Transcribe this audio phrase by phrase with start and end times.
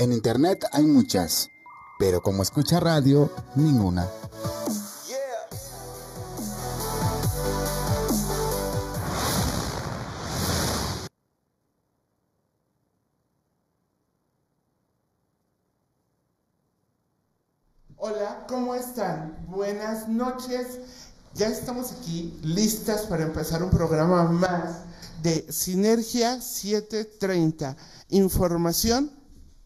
[0.00, 1.50] En internet hay muchas,
[1.98, 4.08] pero como escucha radio, ninguna.
[17.96, 19.36] Hola, ¿cómo están?
[19.48, 20.78] Buenas noches.
[21.34, 24.82] Ya estamos aquí listas para empezar un programa más
[25.24, 27.76] de Sinergia 730.
[28.10, 29.17] Información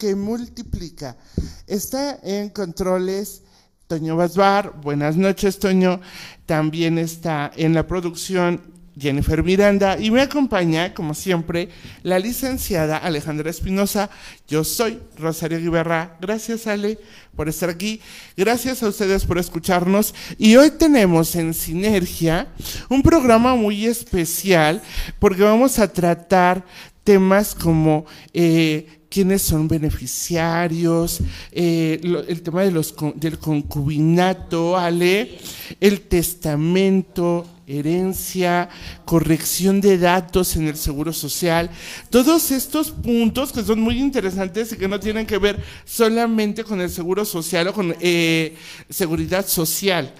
[0.03, 1.17] que multiplica.
[1.65, 3.45] Está en controles
[3.87, 4.81] Toño Basbar.
[4.81, 6.01] Buenas noches, Toño.
[6.45, 8.61] También está en la producción
[8.99, 11.69] Jennifer Miranda y me acompaña, como siempre,
[12.03, 14.11] la licenciada Alejandra Espinosa.
[14.49, 16.17] Yo soy Rosario Guiberra.
[16.21, 16.99] Gracias, Ale,
[17.37, 18.01] por estar aquí.
[18.37, 20.17] Gracias a ustedes por escucharnos.
[20.37, 22.49] Y hoy tenemos en Sinergia
[22.89, 24.83] un programa muy especial
[25.21, 26.65] porque vamos a tratar
[27.05, 31.21] temas como eh, quiénes son beneficiarios,
[31.53, 35.39] eh, el tema de los, del concubinato, Ale,
[35.81, 38.71] el testamento, herencia,
[39.05, 41.69] corrección de datos en el seguro social,
[42.09, 46.81] todos estos puntos que son muy interesantes y que no tienen que ver solamente con
[46.81, 48.57] el seguro social o con eh,
[48.89, 50.11] seguridad social,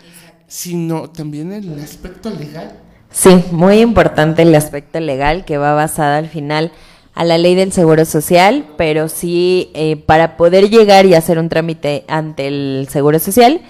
[0.47, 2.79] sino también el aspecto legal.
[3.11, 6.73] Sí, muy importante el aspecto legal que va basada al final
[7.15, 11.49] a la ley del Seguro Social, pero sí eh, para poder llegar y hacer un
[11.49, 13.61] trámite ante el Seguro Social,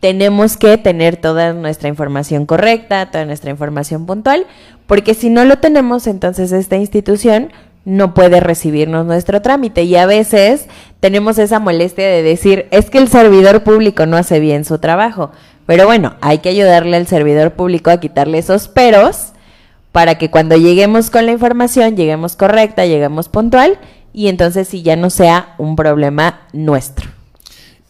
[0.00, 4.46] tenemos que tener toda nuestra información correcta, toda nuestra información puntual,
[4.86, 7.52] porque si no lo tenemos, entonces esta institución
[7.84, 9.84] no puede recibirnos nuestro trámite.
[9.84, 10.66] Y a veces
[11.00, 15.30] tenemos esa molestia de decir, es que el servidor público no hace bien su trabajo,
[15.66, 19.32] pero bueno, hay que ayudarle al servidor público a quitarle esos peros
[19.92, 23.78] para que cuando lleguemos con la información, lleguemos correcta, lleguemos puntual
[24.12, 27.19] y entonces sí ya no sea un problema nuestro.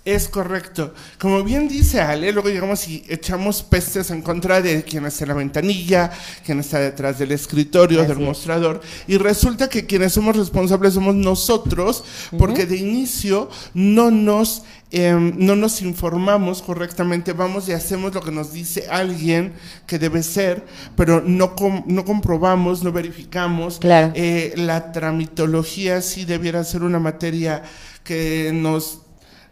[0.05, 0.95] Es correcto.
[1.19, 5.29] Como bien dice Ale, luego llegamos y echamos pestes en contra de quien está en
[5.29, 6.11] la ventanilla,
[6.45, 12.05] quien está detrás del escritorio, del mostrador, y resulta que quienes somos responsables somos nosotros,
[12.39, 18.33] porque de inicio no nos Em, no nos informamos correctamente, vamos y hacemos lo que
[18.33, 19.53] nos dice alguien
[19.87, 20.65] que debe ser,
[20.97, 21.55] pero no,
[21.87, 23.79] no comprobamos, no verificamos.
[23.85, 27.63] Eh, la tramitología sí debiera ser una materia
[28.03, 29.03] que nos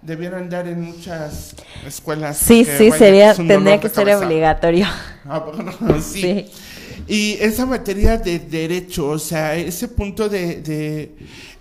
[0.02, 1.54] debieran dar en muchas
[1.86, 2.38] escuelas.
[2.38, 4.86] Sí, sí, sería, tendría que ser obligatorio.
[5.24, 5.44] Ah,
[6.00, 6.46] sí.
[7.06, 11.14] Y esa materia de derecho, o sea, ese punto de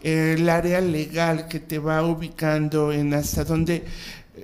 [0.04, 3.84] el área legal que te va ubicando en hasta dónde,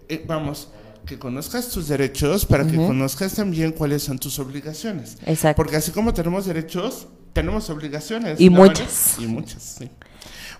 [0.10, 0.70] eh, vamos,
[1.06, 5.18] que conozcas tus derechos para que conozcas también cuáles son tus obligaciones.
[5.26, 5.62] Exacto.
[5.62, 8.40] Porque así como tenemos derechos, tenemos obligaciones.
[8.40, 9.16] Y muchas.
[9.20, 9.90] Y muchas, sí.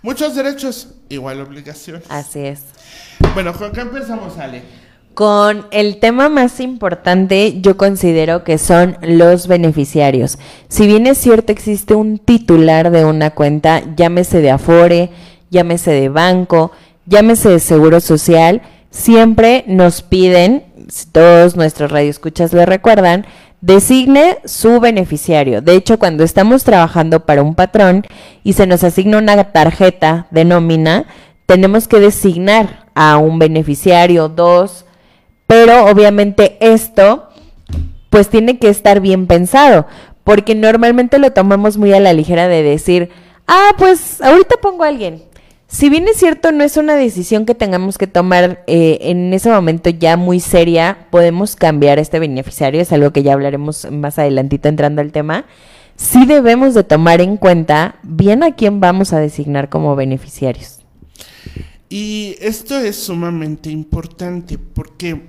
[0.04, 2.04] Muchos derechos, igual obligaciones.
[2.10, 2.62] Así es.
[3.34, 4.62] Bueno, ¿con qué empezamos, Ale?
[5.14, 10.38] Con el tema más importante, yo considero que son los beneficiarios.
[10.68, 15.10] Si bien es cierto, existe un titular de una cuenta, llámese de Afore,
[15.50, 16.74] llámese de banco,
[17.06, 23.26] llámese de Seguro Social, siempre nos piden, si todos nuestros radioescuchas lo recuerdan,
[23.64, 25.62] designe su beneficiario.
[25.62, 28.06] De hecho, cuando estamos trabajando para un patrón
[28.44, 31.06] y se nos asigna una tarjeta de nómina,
[31.46, 34.86] tenemos que designar a un beneficiario, dos,
[35.48, 37.30] pero obviamente esto
[38.10, 39.88] pues tiene que estar bien pensado,
[40.26, 43.12] porque normalmente lo tomamos muy a la ligera de decir,
[43.48, 45.24] ah, pues ahorita pongo a alguien.
[45.74, 49.50] Si bien es cierto, no es una decisión que tengamos que tomar eh, en ese
[49.50, 54.70] momento ya muy seria, podemos cambiar este beneficiario, es algo que ya hablaremos más adelantito
[54.70, 55.46] entrando al tema.
[55.96, 60.82] Sí debemos de tomar en cuenta bien a quién vamos a designar como beneficiarios.
[61.90, 65.24] Y esto es sumamente importante porque,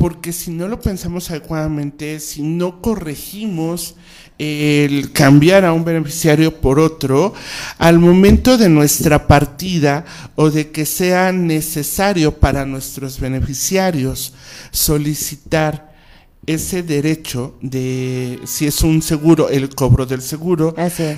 [0.00, 3.96] porque si no lo pensamos adecuadamente, si no corregimos
[4.38, 7.34] el cambiar a un beneficiario por otro,
[7.76, 14.32] al momento de nuestra partida o de que sea necesario para nuestros beneficiarios
[14.70, 15.94] solicitar
[16.46, 20.74] ese derecho de si es un seguro, el cobro del seguro,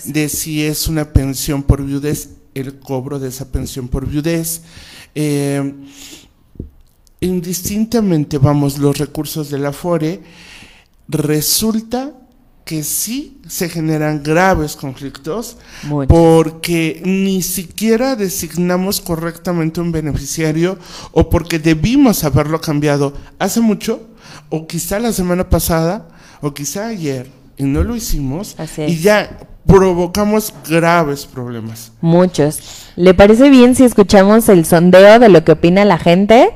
[0.07, 4.63] de si es una pensión por viudez, el cobro de esa pensión por viudez.
[5.15, 5.73] Eh,
[7.23, 10.21] indistintamente, vamos, los recursos de la FORE,
[11.09, 12.13] resulta
[12.65, 15.57] que sí se generan graves conflictos
[16.07, 20.79] porque ni siquiera designamos correctamente un beneficiario
[21.11, 24.09] o porque debimos haberlo cambiado hace mucho
[24.49, 26.09] o quizá la semana pasada
[26.41, 31.93] o quizá ayer y no lo hicimos y ya provocamos graves problemas.
[32.01, 32.61] Muchos.
[32.95, 36.51] ¿Le parece bien si escuchamos el sondeo de lo que opina la gente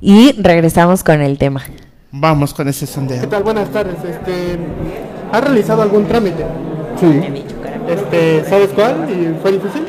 [0.00, 1.62] y regresamos con el tema?
[2.12, 3.20] Vamos con ese sondeo.
[3.20, 3.42] ¿Qué tal?
[3.42, 3.96] Buenas tardes.
[4.04, 4.58] Este,
[5.32, 6.44] ¿Has realizado algún trámite?
[6.98, 7.44] Sí,
[7.88, 9.06] Este, ¿Sabes cuál?
[9.10, 9.82] ¿Y fue difícil?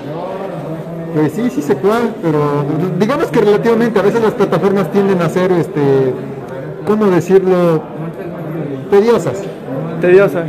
[1.13, 2.63] pues sí, sí se puede, pero
[2.97, 6.13] digamos que relativamente a veces las plataformas tienden a ser, este,
[6.87, 7.83] ¿cómo decirlo?
[8.89, 9.43] Tediosas.
[9.99, 10.45] Tediosa.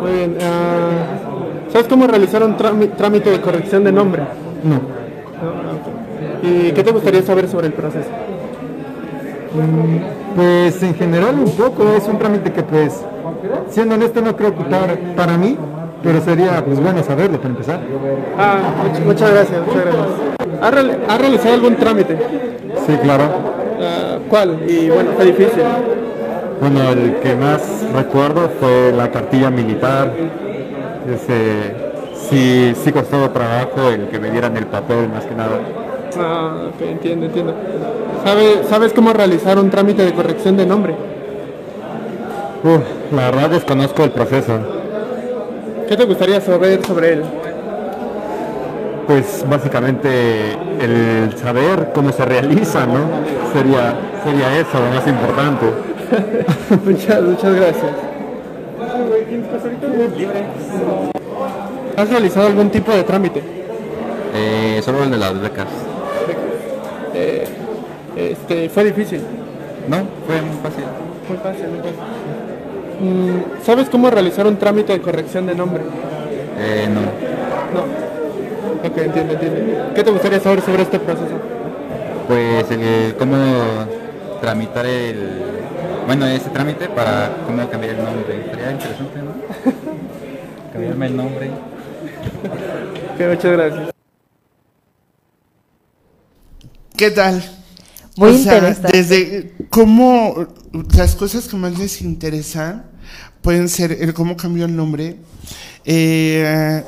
[0.00, 0.38] Muy bien.
[0.40, 4.22] ah, ¿Sabes cómo realizar un trámi- trámite de corrección de nombre?
[4.62, 4.80] No.
[6.48, 8.08] ¿Y qué te gustaría saber sobre el proceso?
[10.36, 13.00] Pues en general un poco, es un trámite que pues,
[13.70, 15.56] siendo honesto no creo ocupar para mí,
[16.02, 17.80] pero sería pues bueno saberlo para empezar.
[18.38, 20.06] Ah, much- muchas gracias, muchas gracias.
[20.60, 22.16] ¿Has, reali- has realizado algún trámite?
[22.86, 23.24] Sí, claro.
[23.80, 24.58] Ah, ¿Cuál?
[24.68, 25.62] Y bueno, fue difícil.
[26.60, 27.62] Bueno, el que más
[27.94, 30.10] recuerdo fue la cartilla militar.
[31.08, 31.74] Ese,
[32.30, 35.58] sí, sí costó trabajo el que me dieran el papel más que nada.
[36.18, 37.54] Ah, ok, entiendo, entiendo.
[38.24, 40.94] ¿Sabe- ¿Sabes cómo realizar un trámite de corrección de nombre?
[42.62, 44.58] Uf, la verdad desconozco el proceso.
[45.88, 47.22] ¿Qué te gustaría saber sobre él?
[49.06, 53.00] Pues básicamente el saber cómo se realiza, ¿no?
[53.52, 53.94] Sería,
[54.24, 55.66] sería eso lo más importante.
[56.86, 57.92] muchas, muchas gracias.
[61.96, 63.42] ¿Has realizado algún tipo de trámite?
[64.34, 65.66] Eh, solo el de las becas.
[67.14, 67.46] Eh,
[68.16, 69.20] este, fue difícil.
[69.88, 69.96] No,
[70.26, 70.84] fue muy fácil.
[71.28, 71.94] Muy fácil, muy fácil.
[73.00, 75.82] Mm, ¿Sabes cómo realizar un trámite de corrección de nombre?
[76.58, 77.00] Eh, no.
[77.00, 78.04] No.
[78.88, 79.94] Ok, entiendo, entiendo.
[79.94, 81.34] ¿Qué te gustaría saber sobre este proceso?
[82.28, 83.36] Pues el cómo
[84.40, 85.42] tramitar el...
[86.06, 88.44] Bueno, ese trámite para cómo cambiar el nombre.
[88.50, 89.32] Sería interesante, ¿no?
[90.72, 91.50] Cambiarme el nombre.
[93.18, 93.93] Muchas gracias.
[96.96, 97.42] ¿Qué tal?
[98.16, 98.96] Muy O sea, interesante.
[98.96, 100.46] Desde cómo
[100.96, 102.84] las cosas que más les interesan
[103.42, 105.16] pueden ser el cómo cambió el nombre
[105.84, 106.84] eh,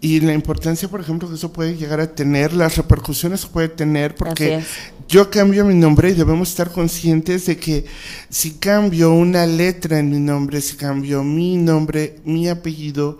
[0.00, 3.68] y la importancia, por ejemplo, que eso puede llegar a tener, las repercusiones que puede
[3.68, 4.62] tener, porque
[5.08, 7.84] yo cambio mi nombre y debemos estar conscientes de que
[8.28, 13.18] si cambio una letra en mi nombre, si cambio mi nombre, mi apellido,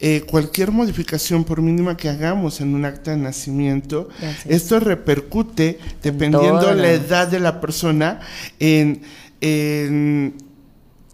[0.00, 4.08] eh, cualquier modificación, por mínima que hagamos en un acta de nacimiento,
[4.46, 8.20] esto repercute, dependiendo todo, la edad de la persona,
[8.60, 9.02] en,
[9.40, 10.34] en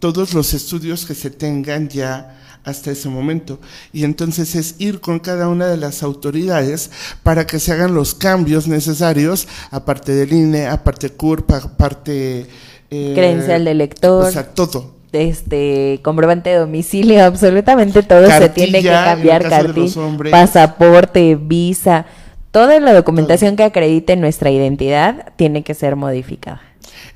[0.00, 3.60] todos los estudios que se tengan ya hasta ese momento.
[3.92, 6.90] Y entonces es ir con cada una de las autoridades
[7.22, 12.46] para que se hagan los cambios necesarios, aparte del INE, aparte CURP, aparte...
[12.90, 14.24] eh, Credencial de lector.
[14.24, 14.93] O sea, todo.
[15.22, 20.00] Este comprobante de domicilio, absolutamente todo se tiene que cambiar, cartilla,
[20.30, 22.06] pasaporte, visa,
[22.50, 26.62] toda la documentación que acredite nuestra identidad tiene que ser modificada.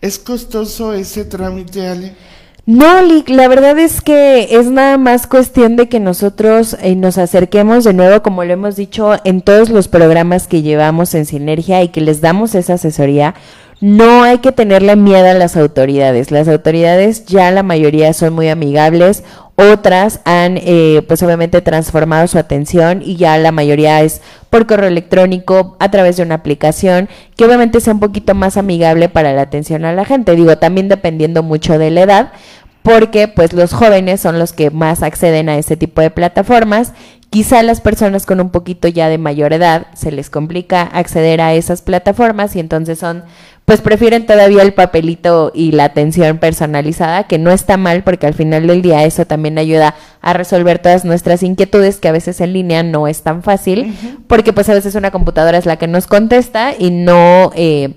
[0.01, 2.15] ¿Es costoso ese trámite, Ale?
[2.69, 7.17] No, Lick, la verdad es que es nada más cuestión de que nosotros eh, nos
[7.17, 11.83] acerquemos de nuevo, como lo hemos dicho en todos los programas que llevamos en Sinergia
[11.83, 13.35] y que les damos esa asesoría.
[13.81, 16.33] No hay que tenerle miedo a las autoridades.
[16.33, 19.23] Las autoridades ya la mayoría son muy amigables,
[19.55, 24.21] otras han eh, pues obviamente transformado su atención y ya la mayoría es
[24.51, 29.09] por correo electrónico, a través de una aplicación que obviamente sea un poquito más amigable
[29.09, 30.37] para la atención a la gente.
[30.37, 32.33] Digo, también dependiendo mucho de la edad,
[32.83, 36.93] porque pues los jóvenes son los que más acceden a este tipo de plataformas.
[37.31, 41.53] Quizá las personas con un poquito ya de mayor edad se les complica acceder a
[41.55, 43.25] esas plataformas y entonces son
[43.69, 48.33] pues prefieren todavía el papelito y la atención personalizada, que no está mal porque al
[48.33, 52.55] final del día eso también ayuda a resolver todas nuestras inquietudes que a veces en
[52.55, 53.95] línea no es tan fácil,
[54.27, 57.97] porque pues a veces una computadora es la que nos contesta y no eh,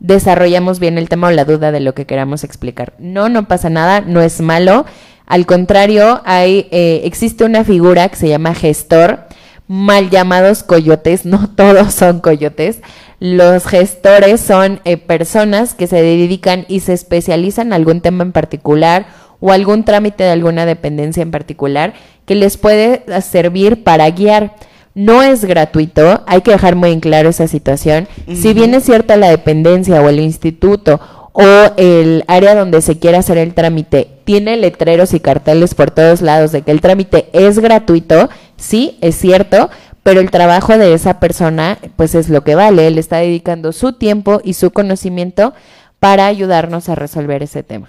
[0.00, 2.94] desarrollamos bien el tema o la duda de lo que queramos explicar.
[2.98, 4.84] No, no pasa nada, no es malo.
[5.26, 9.28] Al contrario, hay, eh, existe una figura que se llama gestor,
[9.68, 12.80] mal llamados coyotes, no todos son coyotes.
[13.24, 18.32] Los gestores son eh, personas que se dedican y se especializan en algún tema en
[18.32, 19.06] particular
[19.40, 21.94] o algún trámite de alguna dependencia en particular
[22.26, 24.56] que les puede servir para guiar.
[24.94, 28.08] No es gratuito, hay que dejar muy en claro esa situación.
[28.30, 31.00] Si bien es cierta la dependencia o el instituto
[31.32, 31.46] o
[31.78, 36.52] el área donde se quiera hacer el trámite tiene letreros y carteles por todos lados
[36.52, 38.28] de que el trámite es gratuito,
[38.58, 39.70] sí, es cierto,
[40.04, 43.94] pero el trabajo de esa persona pues es lo que vale, él está dedicando su
[43.94, 45.54] tiempo y su conocimiento
[45.98, 47.88] para ayudarnos a resolver ese tema.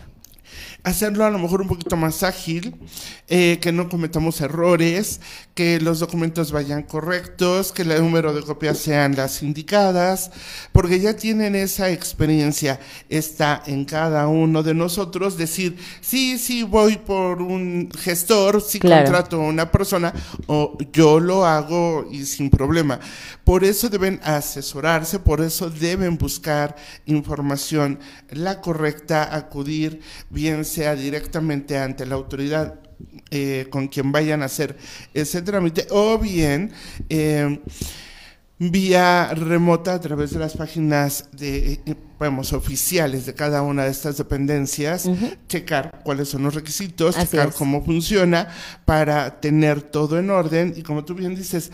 [0.85, 2.75] Hacerlo a lo mejor un poquito más ágil,
[3.27, 5.19] eh, que no cometamos errores,
[5.55, 10.29] que los documentos vayan correctos, que el número de copias sean las indicadas,
[10.71, 16.97] porque ya tienen esa experiencia, está en cada uno de nosotros decir, sí, sí, voy
[16.97, 19.05] por un gestor, sí Claro.
[19.05, 20.13] contrato a una persona,
[20.45, 22.99] o yo lo hago y sin problema.
[23.45, 26.75] Por eso deben asesorarse, por eso deben buscar
[27.05, 27.99] información,
[28.31, 32.79] la correcta, acudir, bien sea directamente ante la autoridad
[33.29, 34.75] eh, con quien vayan a hacer
[35.13, 36.71] ese trámite, o bien
[37.09, 37.59] eh,
[38.57, 43.91] vía remota a través de las páginas de, eh, vamos, oficiales de cada una de
[43.91, 45.09] estas dependencias,
[45.47, 47.55] checar cuáles son los requisitos, Así checar es.
[47.55, 48.47] cómo funciona
[48.85, 51.71] para tener todo en orden y como tú bien dices,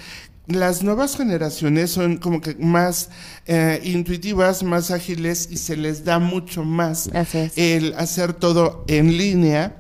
[0.47, 3.09] las nuevas generaciones son como que más
[3.45, 7.09] eh, intuitivas, más ágiles y se les da mucho más
[7.55, 9.77] el hacer todo en línea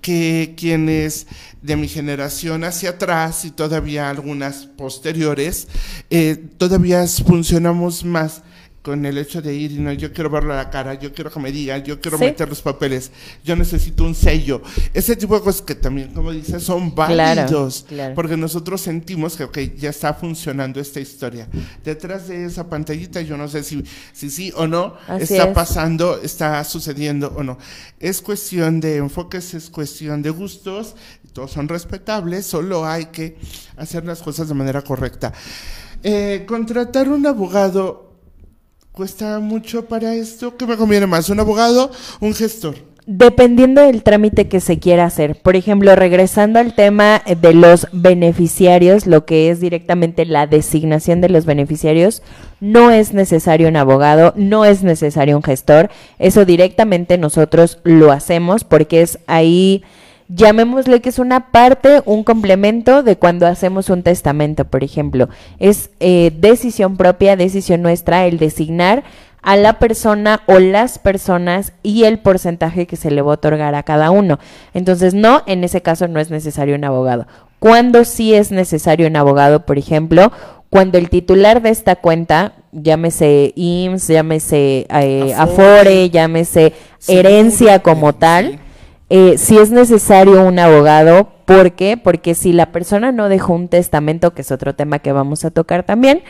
[0.00, 1.26] que quienes
[1.62, 5.66] de mi generación hacia atrás y todavía algunas posteriores,
[6.10, 8.42] eh, todavía funcionamos más
[8.84, 11.30] con el hecho de ir y no, yo quiero verlo a la cara, yo quiero
[11.30, 12.24] que me digan, yo quiero Sí.
[12.24, 13.10] meter los papeles,
[13.42, 14.60] yo necesito un sello.
[14.92, 17.86] Ese tipo de cosas que también, como dices, son Claro, válidos.
[17.88, 18.14] claro.
[18.14, 21.48] Porque nosotros sentimos que, ok, ya está funcionando esta historia.
[21.82, 25.54] Detrás de esa pantallita, yo no sé si si sí o no, Así está es.
[25.54, 27.56] pasando, está sucediendo o no.
[27.98, 30.94] Es cuestión de enfoques, es cuestión de gustos,
[31.32, 33.38] todos son respetables, solo hay que
[33.78, 35.32] hacer las cosas de manera correcta.
[36.02, 38.03] Eh, contratar un abogado
[38.94, 40.56] cuesta mucho para esto.
[40.56, 41.28] ¿Qué me conviene más?
[41.28, 41.90] ¿Un abogado?
[42.20, 42.76] ¿Un gestor?
[43.06, 45.36] Dependiendo del trámite que se quiera hacer.
[45.42, 51.28] Por ejemplo, regresando al tema de los beneficiarios, lo que es directamente la designación de
[51.28, 52.22] los beneficiarios,
[52.60, 55.90] no es necesario un abogado, no es necesario un gestor.
[56.20, 59.82] Eso directamente nosotros lo hacemos porque es ahí,
[60.28, 65.28] llamémosle que es una parte, un complemento de cuando hacemos un testamento, por ejemplo.
[65.58, 69.04] Es eh, decisión propia, decisión nuestra, el designar
[69.42, 73.74] a la persona o las personas y el porcentaje que se le va a otorgar
[73.74, 74.38] a cada uno.
[74.72, 77.26] Entonces, no, en ese caso no es necesario un abogado.
[77.58, 80.32] Cuando sí es necesario un abogado, por ejemplo,
[80.70, 85.62] cuando el titular de esta cuenta, llámese IMSS, llámese eh, Afore.
[85.72, 86.72] Afore, llámese
[87.06, 88.16] herencia como sí.
[88.18, 88.58] tal,
[89.16, 91.96] eh, si es necesario un abogado, ¿por qué?
[91.96, 95.52] Porque si la persona no dejó un testamento, que es otro tema que vamos a
[95.52, 96.24] tocar también,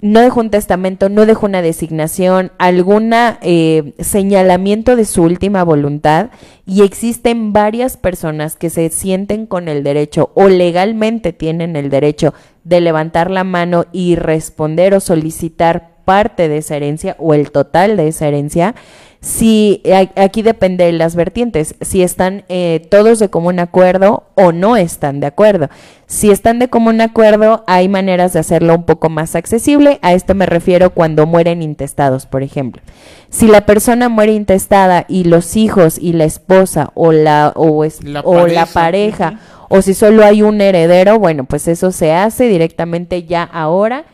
[0.00, 6.30] no dejó un testamento, no dejó una designación, alguna eh, señalamiento de su última voluntad
[6.64, 12.32] y existen varias personas que se sienten con el derecho o legalmente tienen el derecho
[12.64, 17.98] de levantar la mano y responder o solicitar parte de esa herencia o el total
[17.98, 18.74] de esa herencia,
[19.22, 19.80] si
[20.16, 25.20] aquí depende de las vertientes, si están eh, todos de común acuerdo o no están
[25.20, 25.68] de acuerdo.
[26.06, 30.00] Si están de común acuerdo, hay maneras de hacerlo un poco más accesible.
[30.02, 32.82] A esto me refiero cuando mueren intestados, por ejemplo.
[33.30, 38.02] Si la persona muere intestada y los hijos y la esposa o la o, es-
[38.02, 39.38] La o la pareja, pareja
[39.68, 44.04] o si solo hay un heredero, bueno, pues eso se hace directamente ya ahora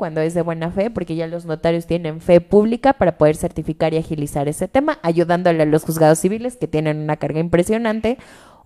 [0.00, 3.92] cuando es de buena fe, porque ya los notarios tienen fe pública para poder certificar
[3.92, 8.16] y agilizar ese tema, ayudándole a los juzgados civiles que tienen una carga impresionante,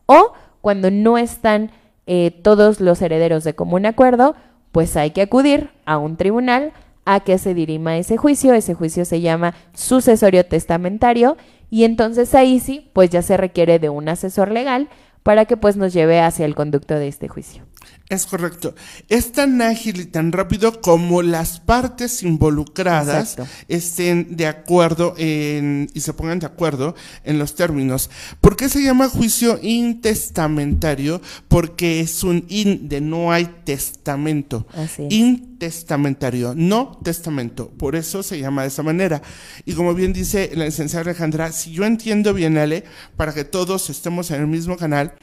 [0.07, 1.73] o cuando no están
[2.07, 4.37] eh, todos los herederos de común acuerdo,
[4.71, 6.73] pues hay que acudir a un tribunal
[7.05, 11.37] a que se dirima ese juicio, ese juicio se llama sucesorio testamentario
[11.69, 14.89] y entonces ahí sí, pues ya se requiere de un asesor legal
[15.25, 17.64] para que pues nos lleve hacia el conducto de este juicio.
[18.09, 18.75] Es correcto.
[19.09, 23.53] Es tan ágil y tan rápido como las partes involucradas Exacto.
[23.69, 28.11] estén de acuerdo en, y se pongan de acuerdo en los términos.
[28.41, 31.21] ¿Por qué se llama juicio intestamentario?
[31.49, 34.67] Porque es un in de no hay testamento.
[35.09, 37.71] Intestamentario, no testamento.
[37.71, 39.23] Por eso se llama de esa manera.
[39.65, 42.85] Y como bien dice la licenciada Alejandra, si yo entiendo bien, Ale,
[43.17, 45.15] para que todos estemos en el mismo canal,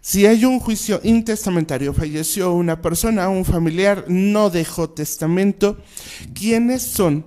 [0.00, 5.78] si hay un juicio intestamentario, falleció una persona, un familiar, no dejó testamento,
[6.34, 7.26] ¿quiénes son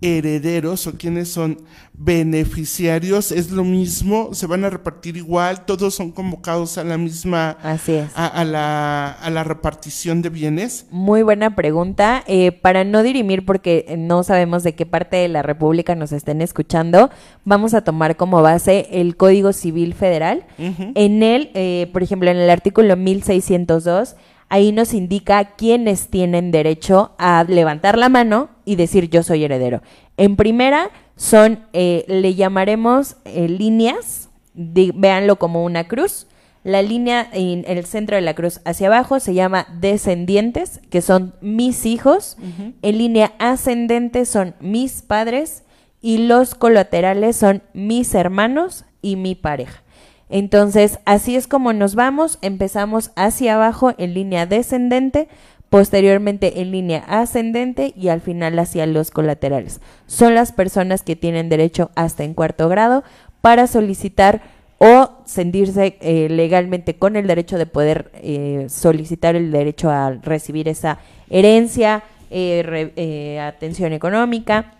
[0.00, 1.58] herederos o quiénes son
[1.94, 3.30] beneficiarios?
[3.32, 4.30] ¿Es lo mismo?
[4.34, 5.64] ¿Se van a repartir igual?
[5.64, 8.10] ¿Todos son convocados a la misma, Así es.
[8.14, 10.86] a, a la, a la repartición de bienes?
[10.90, 12.24] Muy buena pregunta.
[12.26, 16.40] Eh, para no dirimir, porque no sabemos de qué parte de la República nos estén
[16.42, 17.10] escuchando,
[17.44, 20.44] vamos a tomar como base el Código Civil Federal.
[20.58, 24.16] En él, eh, por ejemplo, en el artículo 1602,
[24.48, 29.82] ahí nos indica quiénes tienen derecho a levantar la mano y decir yo soy heredero.
[30.16, 36.26] En primera, son, eh, le llamaremos eh, líneas, di- véanlo como una cruz.
[36.62, 41.34] La línea en el centro de la cruz hacia abajo se llama descendientes, que son
[41.40, 42.36] mis hijos.
[42.82, 45.62] En línea ascendente son mis padres
[46.00, 49.82] y los colaterales son mis hermanos y mi pareja.
[50.28, 52.38] Entonces, así es como nos vamos.
[52.42, 55.28] Empezamos hacia abajo en línea descendente,
[55.70, 59.80] posteriormente en línea ascendente y al final hacia los colaterales.
[60.06, 63.04] Son las personas que tienen derecho hasta en cuarto grado
[63.40, 64.42] para solicitar
[64.78, 70.68] o sentirse eh, legalmente con el derecho de poder eh, solicitar el derecho a recibir
[70.68, 70.98] esa
[71.30, 74.74] herencia, eh, atención económica.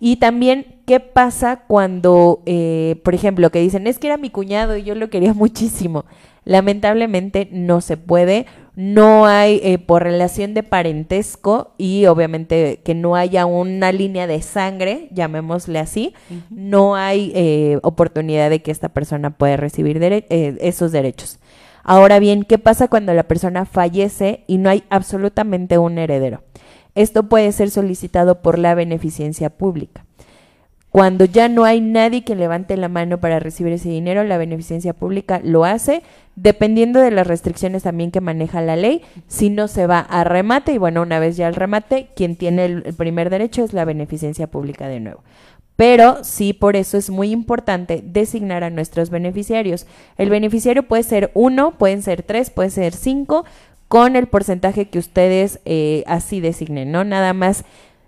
[0.00, 4.76] Y también, ¿qué pasa cuando, eh, por ejemplo, que dicen, es que era mi cuñado
[4.76, 6.04] y yo lo quería muchísimo?
[6.46, 13.14] Lamentablemente no se puede, no hay eh, por relación de parentesco y obviamente que no
[13.14, 16.14] haya una línea de sangre, llamémosle así,
[16.48, 21.38] no hay eh, oportunidad de que esta persona pueda recibir dere- eh, esos derechos.
[21.84, 26.42] Ahora bien, ¿qué pasa cuando la persona fallece y no hay absolutamente un heredero?
[26.94, 30.04] Esto puede ser solicitado por la beneficencia pública.
[30.90, 34.92] Cuando ya no hay nadie que levante la mano para recibir ese dinero, la beneficencia
[34.92, 36.02] pública lo hace,
[36.34, 39.02] dependiendo de las restricciones también que maneja la ley.
[39.28, 42.64] Si no se va a remate, y bueno, una vez ya el remate, quien tiene
[42.64, 45.22] el, primer derecho es la beneficencia pública de nuevo.
[45.76, 49.86] Pero sí, por eso es muy importante designar a nuestros beneficiarios.
[50.18, 53.44] El beneficiario puede ser uno, pueden ser tres, puede ser cinco,
[53.90, 57.02] con el porcentaje que ustedes eh, así designen, ¿no?
[57.02, 57.64] Nada más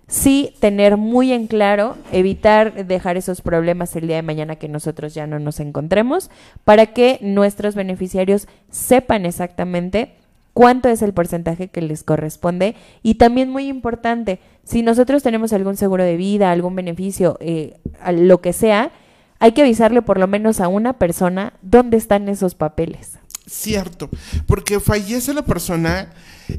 [0.07, 5.13] sí tener muy en claro, evitar dejar esos problemas el día de mañana que nosotros
[5.13, 6.31] ya no nos encontremos,
[6.63, 10.13] para que nuestros beneficiarios sepan exactamente
[10.53, 15.75] cuánto es el porcentaje que les corresponde y también muy importante, si nosotros tenemos algún
[15.75, 17.75] seguro de vida, algún beneficio, eh,
[18.09, 18.93] lo que sea,
[19.37, 23.19] hay que avisarle por lo menos a una persona dónde están esos papeles.
[23.45, 24.09] Cierto,
[24.47, 26.13] porque fallece la persona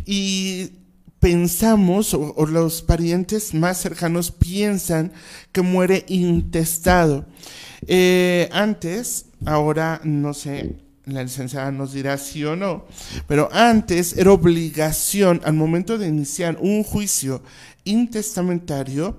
[0.04, 0.70] y
[1.18, 5.12] pensamos, o, los parientes más cercanos piensan
[5.52, 7.25] que muere intestado.
[7.86, 12.84] Eh, antes, ahora no sé, la licenciada nos dirá sí o no,
[13.26, 17.42] pero antes era obligación al momento de iniciar un juicio
[17.84, 19.18] intestamentario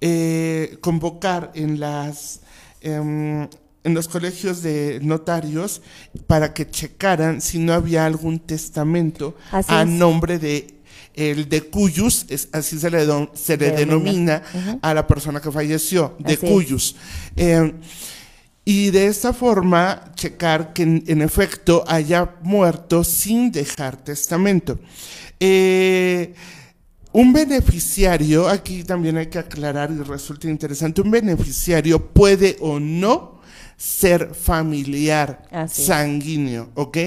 [0.00, 2.40] eh, convocar en las
[2.80, 3.48] em,
[3.86, 5.80] en los colegios de notarios
[6.26, 9.88] para que checaran si no había algún testamento Así a es.
[9.88, 10.74] nombre de
[11.14, 14.42] el de cuyus, es, así se le, don- se le Denomina.
[14.82, 16.94] a la persona que falleció, de Así cuyus.
[17.36, 17.72] Eh,
[18.66, 24.78] y de esta forma checar que en, en efecto haya muerto sin dejar testamento.
[25.40, 26.34] Eh,
[27.12, 33.35] un beneficiario, aquí también hay que aclarar y resulta interesante, un beneficiario puede o no
[33.76, 36.98] ser familiar Así sanguíneo, ¿ok?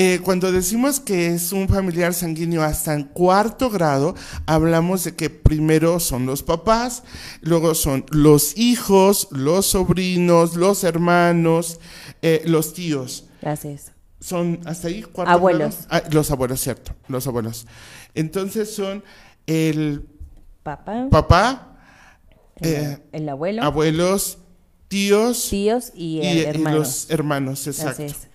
[0.00, 4.14] Eh, cuando decimos que es un familiar sanguíneo hasta en cuarto grado,
[4.46, 7.02] hablamos de que primero son los papás,
[7.40, 11.80] luego son los hijos, los sobrinos, los hermanos,
[12.22, 13.28] eh, los tíos.
[13.42, 13.90] Es.
[14.20, 15.86] Son hasta ahí cuarto Abuelos.
[15.88, 16.04] grado?
[16.06, 17.66] Ah, los abuelos, cierto, los abuelos.
[18.14, 19.02] Entonces son
[19.48, 20.06] el
[20.62, 21.76] Papá, papá,
[22.60, 24.38] el, eh, el abuelo, abuelos,
[24.88, 28.02] tíos tíos y, y, el y los hermanos, exacto.
[28.02, 28.28] es.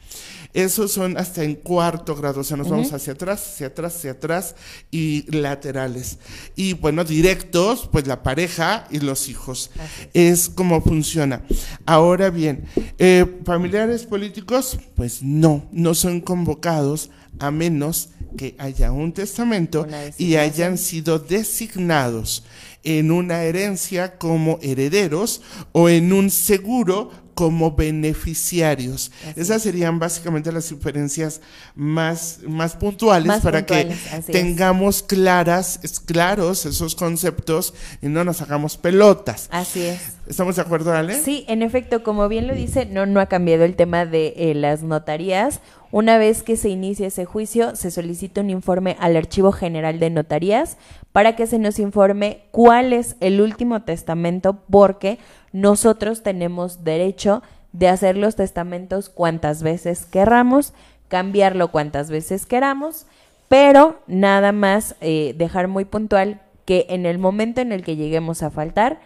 [0.53, 4.11] Esos son hasta en cuarto grado, o sea, nos vamos hacia atrás, hacia atrás, hacia
[4.11, 4.55] atrás
[4.91, 6.19] y laterales.
[6.55, 9.71] Y bueno, directos, pues la pareja y los hijos.
[10.13, 11.41] Es como funciona.
[11.87, 12.65] Ahora bien,
[12.99, 19.87] eh, familiares políticos, pues no, no son convocados a menos que haya un testamento
[20.19, 22.43] y hayan sido designados
[22.83, 25.41] en una herencia como herederos
[25.71, 29.11] o en un seguro como beneficiarios.
[29.35, 31.41] Esas serían básicamente las diferencias
[31.75, 34.25] más, más puntuales Más para puntuales, que es.
[34.27, 39.47] tengamos claras, claros esos conceptos y no nos hagamos pelotas.
[39.51, 39.99] Así es.
[40.27, 41.21] ¿Estamos de acuerdo, Ale?
[41.21, 44.53] Sí, en efecto, como bien lo dice, no, no ha cambiado el tema de eh,
[44.53, 45.59] las notarías.
[45.93, 50.09] Una vez que se inicia ese juicio, se solicita un informe al Archivo General de
[50.09, 50.77] Notarías
[51.11, 55.19] para que se nos informe cuál es el último testamento, porque
[55.51, 60.73] nosotros tenemos derecho de hacer los testamentos cuantas veces querramos,
[61.09, 63.05] cambiarlo cuantas veces queramos,
[63.47, 68.41] pero nada más eh, dejar muy puntual que en el momento en el que lleguemos
[68.41, 68.99] a faltar,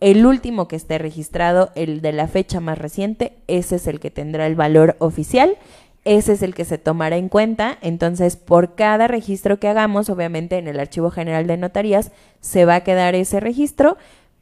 [0.00, 4.10] el último que esté registrado, el de la fecha más reciente, ese es el que
[4.10, 5.56] tendrá el valor oficial,
[6.04, 7.78] ese es el que se tomará en cuenta.
[7.80, 12.76] Entonces, por cada registro que hagamos, obviamente en el Archivo General de Notarías se va
[12.76, 13.96] a quedar ese registro,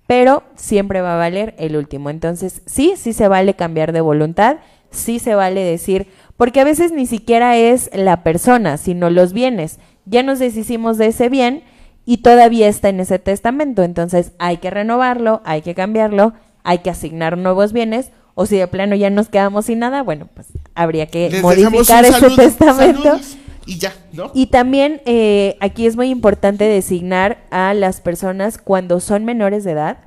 [0.07, 2.11] pero siempre va a valer el último.
[2.11, 4.59] Entonces, sí, sí se vale cambiar de voluntad,
[4.90, 9.79] sí se vale decir, porque a veces ni siquiera es la persona, sino los bienes.
[10.05, 11.62] Ya nos deshicimos de ese bien
[12.05, 16.33] y todavía está en ese testamento, entonces hay que renovarlo, hay que cambiarlo,
[16.64, 20.29] hay que asignar nuevos bienes o si de plano ya nos quedamos sin nada, bueno,
[20.35, 23.03] pues habría que Les modificar ese testamento.
[23.03, 24.31] saludos, y ya, ¿no?
[24.35, 29.73] Y también eh, aquí es muy importante designar a las personas cuando son menores de
[29.73, 29.99] edad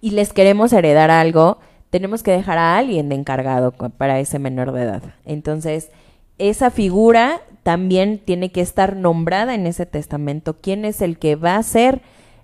[0.00, 1.58] y les queremos heredar algo,
[1.90, 5.02] tenemos que dejar a alguien de encargado para ese menor de edad.
[5.24, 5.90] Entonces,
[6.38, 10.56] esa figura también tiene que estar nombrada en ese testamento.
[10.60, 12.00] ¿Quién es el que va a ser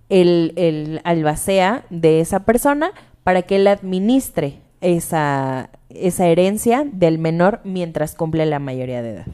[0.09, 2.93] el, el albacea de esa persona
[3.29, 9.27] para que él administre esa, esa herencia del menor mientras cumple la mayoría de edad?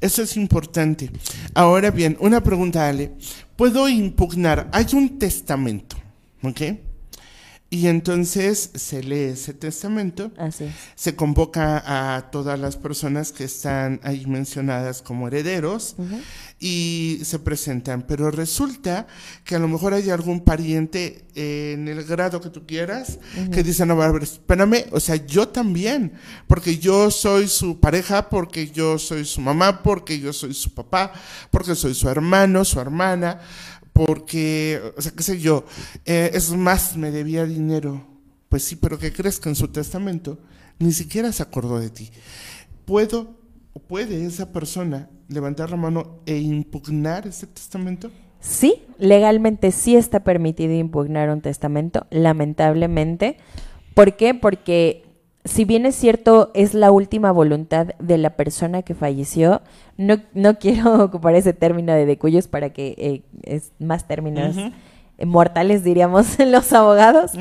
[0.00, 1.10] Eso es importante.
[1.52, 3.12] Ahora bien, una pregunta, Ale.
[3.54, 4.70] ¿Puedo impugnar?
[4.72, 5.96] Hay un testamento,
[6.42, 6.62] ¿ok?
[7.72, 10.74] Y entonces se lee ese testamento, Así es.
[10.94, 11.82] se convoca
[12.16, 15.96] a todas las personas que están ahí mencionadas como herederos
[16.60, 18.02] y se presentan.
[18.02, 19.06] Pero resulta
[19.42, 23.18] que a lo mejor hay algún pariente eh, en el grado que tú quieras
[23.50, 26.12] que dice, no, a ver, espérame, o sea, yo también,
[26.46, 31.10] porque yo soy su pareja, porque yo soy su mamá, porque yo soy su papá,
[31.50, 33.40] porque soy su hermano, su hermana,
[33.92, 35.64] porque, o sea, qué sé yo,
[36.04, 38.06] eh, es más, me debía dinero.
[38.48, 40.38] Pues sí, pero ¿qué crees que en su testamento
[40.78, 42.10] ni siquiera se acordó de ti?
[42.84, 43.36] ¿Puedo
[43.72, 48.10] o puede esa persona levantar la mano e impugnar ese testamento?
[48.40, 53.36] Sí, legalmente sí está permitido impugnar un testamento, lamentablemente.
[53.94, 54.34] ¿Por qué?
[54.34, 55.04] Porque
[55.44, 59.62] si bien es cierto, es la última voluntad de la persona que falleció,
[59.96, 64.56] no, no quiero ocupar ese término de decuyos para que eh, es más términos
[65.24, 67.32] mortales, diríamos los abogados,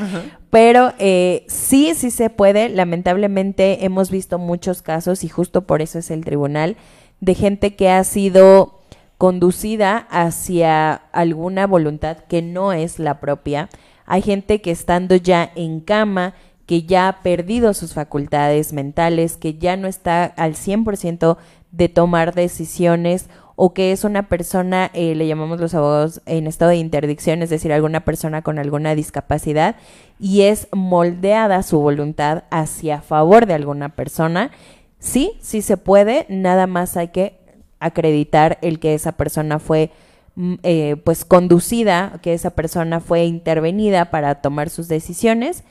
[0.50, 2.70] pero eh, sí, sí se puede.
[2.70, 6.78] Lamentablemente hemos visto muchos casos y justo por eso es el tribunal
[7.20, 8.80] de gente que ha sido
[9.18, 13.70] conducida hacia alguna voluntad que no es la propia.
[14.06, 16.34] Hay gente que estando ya en cama,
[16.72, 21.36] que ya ha perdido sus facultades mentales, que ya no está al 100%
[21.74, 26.72] de tomar decisiones o que es una persona, eh, le llamamos los abogados en estado
[26.72, 29.76] de interdicción, es decir, alguna persona con alguna discapacidad
[30.18, 34.52] y es moldeada su voluntad hacia favor de alguna persona.
[34.98, 37.38] Sí, sí se puede, nada más hay que
[37.82, 39.92] acreditar el que esa persona fue
[40.36, 45.66] mm, eh, pues conducida, que esa persona fue intervenida para tomar sus decisiones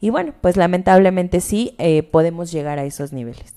[0.00, 3.54] y bueno, pues lamentablemente sí eh, podemos llegar a esos niveles.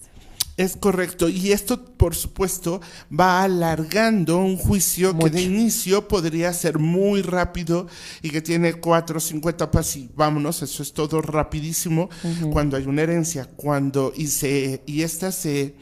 [0.59, 1.29] Es correcto.
[1.29, 2.81] Y esto, por supuesto,
[3.17, 7.87] va alargando un juicio que de inicio podría ser muy rápido
[8.21, 12.09] y que tiene cuatro o cinco etapas y vámonos, eso es todo rapidísimo.
[12.51, 15.75] Cuando hay una herencia, cuando y se y esta se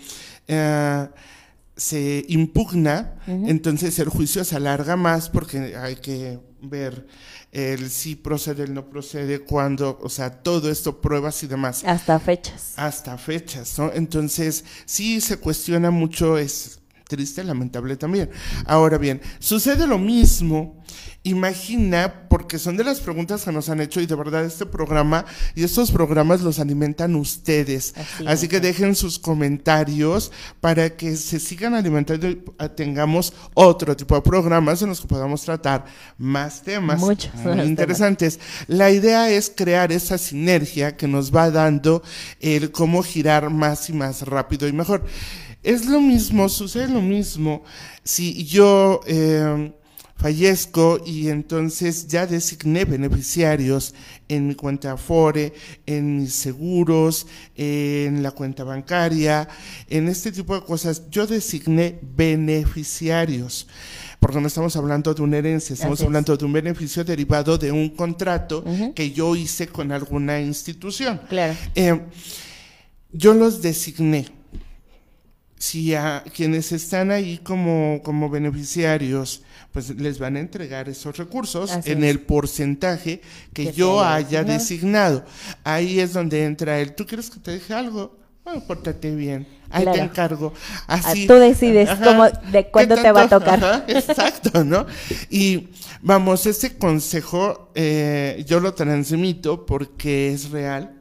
[0.48, 1.08] eh,
[1.76, 7.08] se impugna, entonces el juicio se alarga más porque hay que ver
[7.52, 12.20] el sí procede, el no procede, cuando, o sea, todo esto, pruebas y demás Hasta
[12.20, 12.74] fechas.
[12.76, 13.92] hasta fechas, ¿no?
[13.94, 18.30] Entonces, sí se cuestiona mucho, es triste, lamentable también.
[18.66, 20.82] Ahora bien, sucede lo mismo,
[21.24, 25.26] imagina, porque son de las preguntas que nos han hecho y de verdad este programa
[25.56, 27.94] y estos programas los alimentan ustedes.
[28.26, 34.16] Así que dejen sus comentarios para que se sigan alimentando y ah, tengamos otro tipo
[34.16, 35.86] de programas en los que podamos tratar
[36.18, 37.68] más temas Muchos muy más temas.
[37.68, 38.40] interesantes.
[38.68, 42.04] La idea es crear esa sinergia que nos va dando
[42.40, 45.04] el cómo girar más y más rápido y mejor.
[45.68, 47.62] Es lo mismo, sucede lo mismo
[48.02, 49.74] si yo eh,
[50.16, 53.94] fallezco y entonces ya designé beneficiarios
[54.30, 55.54] en mi cuenta Afore,
[55.86, 57.28] en mis seguros,
[57.58, 59.46] en la cuenta bancaria,
[59.90, 61.04] en este tipo de cosas.
[61.12, 63.68] Yo designé beneficiarios.
[64.22, 67.90] Porque no estamos hablando de una herencia, estamos hablando de un beneficio derivado de un
[67.90, 68.64] contrato
[68.96, 71.20] que yo hice con alguna institución.
[71.28, 71.58] Claro.
[71.76, 72.00] Eh,
[73.12, 74.38] yo los designé.
[75.60, 79.42] Si a quienes están ahí como, como beneficiarios,
[79.72, 82.12] pues les van a entregar esos recursos Así en es.
[82.12, 83.22] el porcentaje
[83.54, 85.20] que, yo haya designado.
[85.22, 85.26] designado.
[85.64, 88.16] Ahí es donde entra el, ¿tú quieres que te deje algo?
[88.46, 89.46] Bueno, pórtate bien.
[89.70, 90.54] Ahí te encargo.
[90.88, 91.28] Ah, Así.
[91.28, 93.62] tú decides cómo- de ¿Qué cuándo te va a tocar.
[93.62, 94.86] Ajá, exacto, ¿no?
[95.30, 95.70] Y
[96.02, 100.97] vamos, ese consejo eh, yo lo transmito porque es real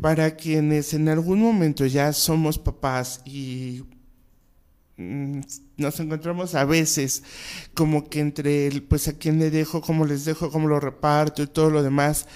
[0.00, 3.84] para quienes en algún momento ya somos papás y
[4.96, 5.40] mm,
[5.78, 7.22] nos encontramos a veces
[7.72, 11.42] como que entre el, pues a quién le dejo, cómo les dejo, cómo lo reparto
[11.42, 12.26] y todo lo demás,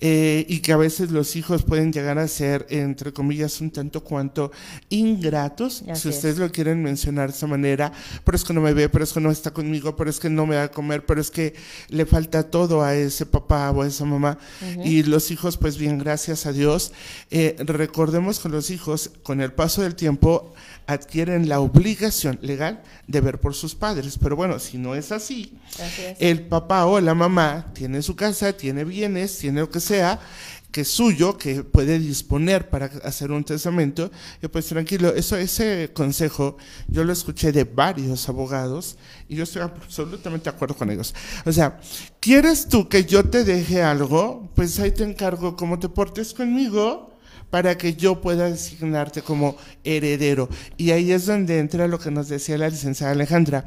[0.00, 4.02] eh, y que a veces los hijos pueden llegar a ser, entre comillas, un tanto
[4.02, 4.50] cuanto
[4.88, 6.16] ingratos, Así si es.
[6.16, 7.92] ustedes lo quieren mencionar de esa manera,
[8.24, 10.30] pero es que no me ve, pero es que no está conmigo, pero es que
[10.30, 11.54] no me da a comer, pero es que
[11.88, 14.38] le falta todo a ese papá o a esa mamá,
[14.82, 16.92] y los hijos, pues bien, gracias a Dios,
[17.30, 20.54] eh, recordemos que los hijos, con el paso del tiempo,
[20.86, 24.18] adquieren la obligación legal de ver por sus padres.
[24.18, 26.16] Pero bueno, si no es así, Así es.
[26.20, 30.20] el papá o la mamá tiene su casa, tiene bienes, tiene lo que sea,
[30.72, 34.10] que es suyo, que puede disponer para hacer un testamento,
[34.42, 39.62] y pues tranquilo, eso, ese consejo yo lo escuché de varios abogados y yo estoy
[39.62, 41.14] absolutamente de acuerdo con ellos.
[41.46, 41.80] O sea,
[42.20, 44.50] ¿quieres tú que yo te deje algo?
[44.54, 47.15] Pues ahí te encargo cómo te portes conmigo
[47.50, 50.48] para que yo pueda designarte como heredero.
[50.76, 53.64] Y ahí es donde entra lo que nos decía la licenciada Alejandra.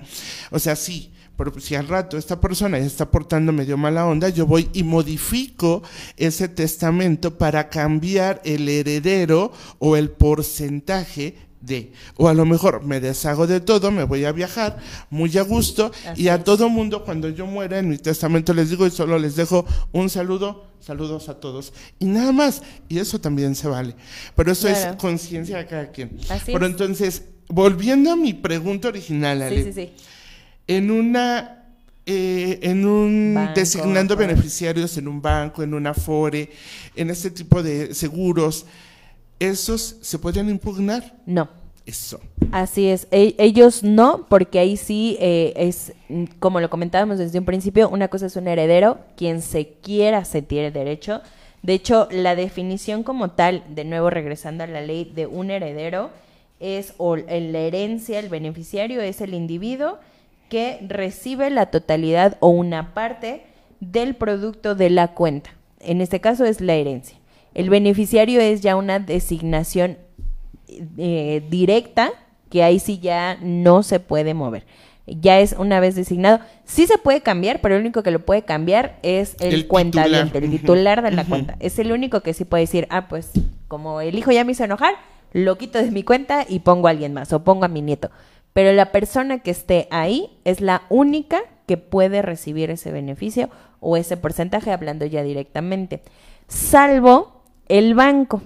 [0.51, 4.27] O sea, sí, pero si al rato esta persona ya está portando medio mala onda,
[4.27, 5.83] yo voy y modifico
[6.17, 12.99] ese testamento para cambiar el heredero o el porcentaje de, o a lo mejor me
[12.99, 14.77] deshago de todo, me voy a viajar
[15.09, 18.69] muy a gusto Así y a todo mundo cuando yo muera en mi testamento les
[18.69, 23.19] digo y solo les dejo un saludo, saludos a todos y nada más y eso
[23.19, 23.95] también se vale,
[24.35, 24.91] pero eso Claro.
[24.91, 26.17] es conciencia de cada quien.
[26.29, 26.71] Así pero es.
[26.71, 29.89] entonces, volviendo a mi pregunta original, Ale, Sí, sí, sí.
[30.67, 31.55] en una
[32.05, 36.49] eh, en un Banco, designando beneficiarios en un banco, en una FORE,
[36.95, 38.65] en este tipo de seguros,
[39.39, 41.15] esos se pueden impugnar.
[41.25, 41.49] No.
[41.86, 42.19] Eso.
[42.52, 47.39] Así es, E- ellos no, porque ahí sí eh, es, mm, como lo comentábamos desde
[47.39, 51.21] un principio, una cosa es un heredero, quien se quiera se tiene derecho.
[51.63, 56.12] De hecho, la definición como tal, de nuevo regresando a la ley de un heredero,
[56.60, 59.97] es o en la herencia, el beneficiario es el individuo
[60.47, 63.41] que recibe la totalidad o una parte
[63.80, 65.49] del producto de la cuenta.
[65.80, 67.17] En este caso es la herencia.
[67.53, 69.97] El beneficiario es ya una designación
[70.97, 72.12] eh, directa,
[72.49, 74.65] que ahí sí ya no se puede mover.
[75.07, 76.39] Ya es una vez designado.
[76.65, 80.39] Sí se puede cambiar, pero el único que lo puede cambiar es el, El cuentaviente,
[80.39, 80.43] titular.
[80.43, 81.55] el titular de la cuenta.
[81.59, 83.31] Es el único que sí puede decir, ah, pues
[83.67, 84.95] como el hijo ya me hizo enojar,
[85.33, 88.12] lo quito de mi cuenta y pongo a alguien más o pongo a mi nieto.
[88.53, 93.95] Pero la persona que esté ahí es la única que puede recibir ese beneficio o
[93.95, 96.01] ese porcentaje, hablando ya directamente.
[96.47, 97.38] Salvo
[97.69, 98.41] el banco.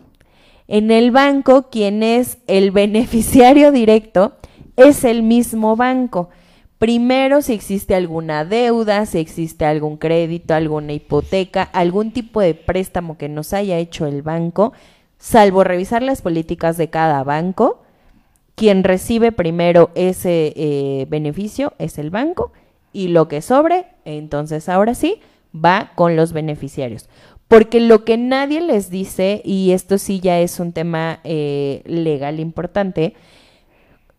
[0.68, 4.34] En el banco, quien es el beneficiario directo
[4.76, 6.30] es el mismo banco.
[6.78, 13.18] Primero, si existe alguna deuda, si existe algún crédito, alguna hipoteca, algún tipo de préstamo
[13.18, 14.74] que nos haya hecho el banco,
[15.18, 17.82] salvo revisar las políticas de cada banco,
[18.56, 22.52] quien recibe primero ese eh, beneficio es el banco
[22.92, 25.22] y lo que sobre, entonces ahora sí,
[25.54, 27.10] va con los beneficiarios.
[27.54, 32.40] Porque lo que nadie les dice, y esto sí ya es un tema eh, legal
[32.40, 33.14] importante,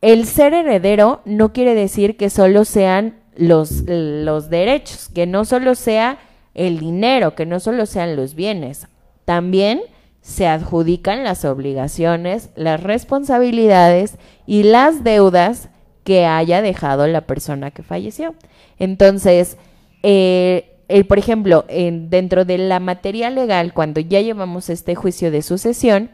[0.02, 5.74] el ser heredero no quiere decir que solo sean los, los derechos, que no solo
[5.74, 6.18] sea
[6.54, 8.86] el dinero, que no solo sean los bienes.
[9.24, 9.82] También
[10.20, 14.14] se adjudican las obligaciones, las responsabilidades
[14.46, 15.70] y las deudas
[16.04, 18.36] que haya dejado la persona que falleció.
[18.78, 19.56] Entonces,
[20.04, 25.30] eh, el, por ejemplo, en- dentro de la materia legal, cuando ya llevamos este juicio
[25.30, 26.10] de sucesión,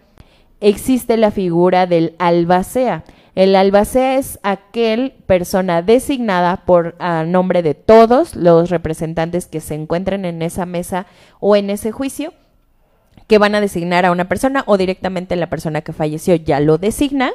[0.60, 3.04] existe la figura del albacea.
[3.34, 9.74] El albacea es aquel persona designada por a nombre de todos los representantes que se
[9.74, 11.06] encuentren en esa mesa
[11.38, 12.34] o en ese juicio
[13.28, 16.76] que van a designar a una persona o directamente la persona que falleció ya lo
[16.78, 17.30] designa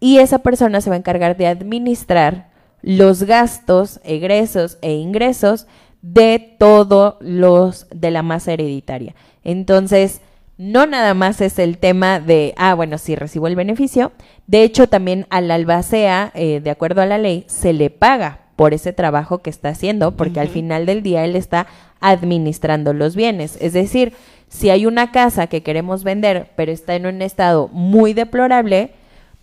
[0.00, 2.50] y esa persona se va a encargar de administrar
[2.82, 5.68] los gastos, egresos e ingresos
[6.02, 9.14] de todos los de la masa hereditaria.
[9.44, 10.20] Entonces,
[10.58, 14.12] no nada más es el tema de, ah, bueno, sí recibo el beneficio.
[14.46, 18.74] De hecho, también al albacea, eh, de acuerdo a la ley, se le paga por
[18.74, 21.66] ese trabajo que está haciendo, porque al final del día él está
[22.00, 23.56] administrando los bienes.
[23.60, 24.12] Es decir,
[24.48, 28.90] si hay una casa que queremos vender, pero está en un estado muy deplorable,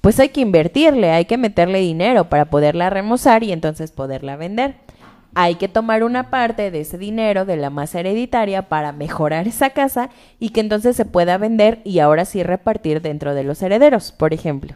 [0.02, 4.76] pues hay que invertirle, hay que meterle dinero para poderla remozar y entonces poderla vender.
[5.36, 9.70] Hay que tomar una parte de ese dinero de la masa hereditaria para mejorar esa
[9.72, 14.12] casa y que entonces se pueda vender y ahora sí repartir dentro de los herederos,
[14.12, 14.74] por ejemplo.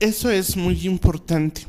[0.00, 1.66] Eso es muy importante.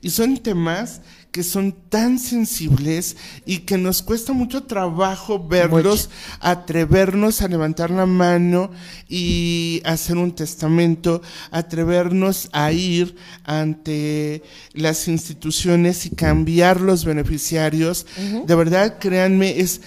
[0.00, 1.02] Y son temas
[1.38, 8.06] que son tan sensibles y que nos cuesta mucho trabajo verlos, atrevernos a levantar la
[8.06, 8.72] mano
[9.08, 11.22] y hacer un testamento,
[11.52, 18.04] atrevernos a ir ante las instituciones y cambiar los beneficiarios.
[18.44, 19.80] De verdad, créanme, es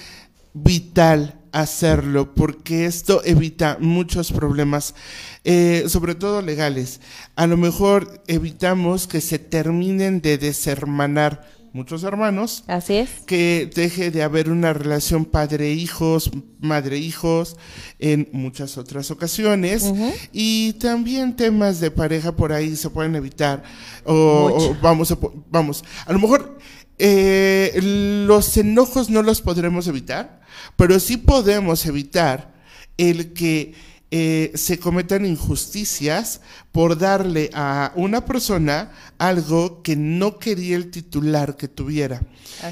[0.53, 4.95] vital hacerlo porque esto evita muchos problemas,
[5.43, 7.01] eh, sobre todo legales.
[7.35, 12.63] A lo mejor evitamos que se terminen de deshermanar muchos hermanos.
[12.67, 13.09] Así es.
[13.25, 17.57] Que deje de haber una relación padre-hijos, madre-hijos
[17.99, 19.91] en muchas otras ocasiones.
[20.31, 23.63] Y también temas de pareja por ahí se pueden evitar.
[24.03, 24.13] O,
[24.53, 25.17] o vamos, a,
[25.49, 26.57] vamos, a lo mejor
[27.03, 30.40] eh, los enojos no los podremos evitar,
[30.75, 32.53] pero sí podemos evitar
[32.97, 33.73] el que
[34.11, 41.57] eh, se cometan injusticias por darle a una persona algo que no quería el titular
[41.57, 42.21] que tuviera.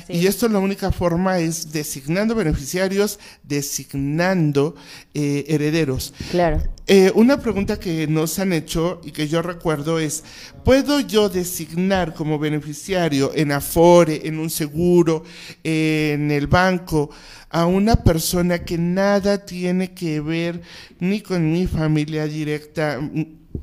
[0.07, 4.75] y esto la única forma es designando beneficiarios, designando
[5.13, 6.13] eh, herederos.
[6.31, 6.61] Claro.
[6.87, 10.23] Eh, una pregunta que nos han hecho y que yo recuerdo es,
[10.63, 15.23] ¿puedo yo designar como beneficiario en Afore, en un seguro,
[15.63, 17.09] en el banco,
[17.49, 20.61] a una persona que nada tiene que ver
[20.99, 22.99] ni con mi familia directa,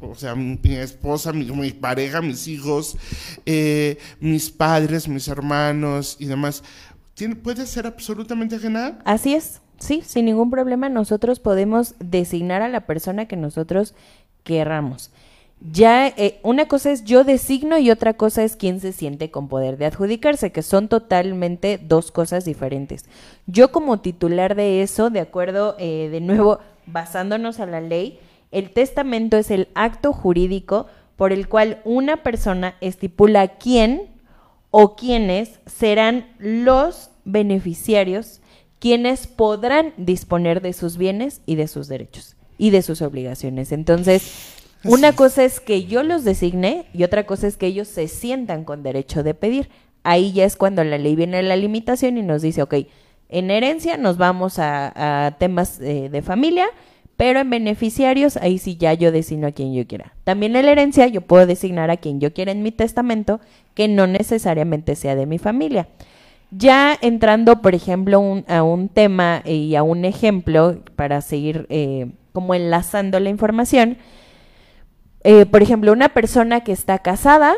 [0.01, 2.97] o sea, mi esposa, mi, pareja, mis hijos,
[3.45, 6.63] eh, mis padres, mis hermanos y demás.
[7.15, 8.99] ¿Tiene, ¿Puede ser absolutamente ajena?
[9.05, 13.95] Así es, sí, sin ningún problema nosotros podemos designar a la persona que nosotros
[14.45, 15.11] querramos
[15.61, 19.49] ya eh, una cosa es yo designo y otra cosa es quién se siente con
[19.49, 23.07] poder de adjudicarse, que son totalmente dos cosas diferentes.
[23.47, 28.21] Yo como titular de eso, de acuerdo, eh, de nuevo, basándonos a la ley,
[28.51, 34.09] el testamento es el acto jurídico por el cual una persona estipula quién
[34.71, 38.41] o quiénes serán los beneficiarios,
[38.79, 43.73] quienes podrán disponer de sus bienes y de sus derechos y de sus obligaciones.
[43.73, 44.55] Entonces,
[44.85, 48.65] una cosa es que yo los designe y otra cosa es que ellos se sientan
[48.65, 49.69] con derecho de pedir.
[50.03, 52.75] Ahí ya es cuando la ley viene a la limitación y nos dice, ok,
[53.29, 56.67] en herencia nos vamos a, temas eh, de familia,
[57.17, 60.13] pero en beneficiarios, ahí sí ya yo designo a quien yo quiera.
[60.25, 63.41] También en la herencia yo puedo designar a quien yo quiera en mi testamento,
[63.75, 65.89] que no necesariamente sea de mi familia.
[66.51, 72.55] Ya entrando, por ejemplo, a un tema y a un ejemplo para seguir eh, como
[72.55, 73.97] enlazando la información,
[75.25, 77.55] eh, por ejemplo, una persona que está casada,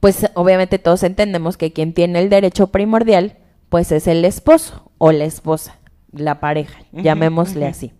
[0.00, 3.36] pues obviamente todos entendemos que quien tiene el derecho primordial,
[3.68, 5.78] pues es el esposo o la esposa,
[6.12, 7.92] la pareja, llamémosle así.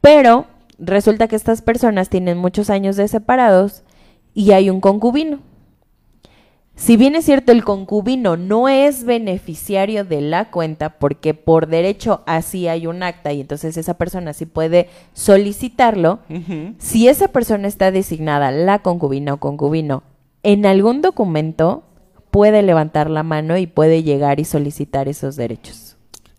[0.00, 0.46] Pero
[0.78, 3.82] resulta que estas personas tienen muchos años de separados
[4.34, 5.40] y hay un concubino.
[6.76, 12.22] Si bien es cierto, el concubino no es beneficiario de la cuenta porque por derecho
[12.26, 16.18] así hay un acta y entonces esa persona sí puede solicitarlo,
[16.76, 20.02] si esa persona está designada, la concubina o concubino,
[20.42, 21.84] en algún documento
[22.30, 25.96] puede levantar la mano y puede llegar y solicitar esos derechos.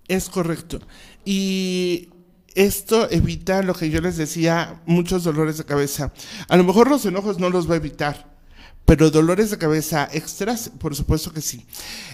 [0.07, 0.79] Es correcto.
[1.25, 2.09] Y
[2.57, 6.11] esto evita lo que yo les decía, muchos dolores de cabeza.
[6.49, 8.37] A lo mejor los enojos no los va a evitar
[8.87, 11.65] pero dolores de cabeza extras, por supuesto que sí.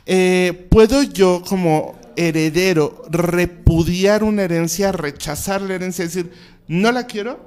[0.08, 6.32] Eh, ¿Puedo yo como heredero repudiar una herencia, rechazar la herencia, decir,
[6.68, 7.40] no la quiero?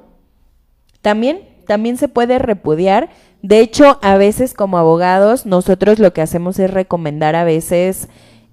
[1.02, 3.10] También, también se puede repudiar.
[3.42, 8.06] De hecho, a veces como abogados, nosotros lo que hacemos es recomendar a veces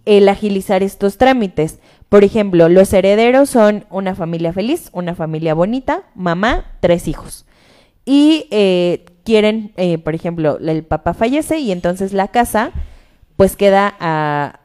[0.06, 1.78] el agilizar estos trámites.
[2.10, 7.46] Por ejemplo, los herederos son una familia feliz, una familia bonita, mamá, tres hijos.
[8.06, 12.72] Y eh, quieren, eh, por ejemplo, el papá fallece y entonces la casa
[13.36, 14.60] pues queda a,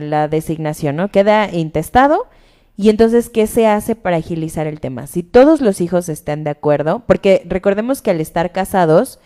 [0.00, 1.10] la designación, ¿no?
[1.10, 2.26] Queda intestado.
[2.76, 5.06] Y entonces, ¿qué se hace para agilizar el tema?
[5.06, 9.18] Si todos los hijos están de acuerdo, porque recordemos que al estar casados,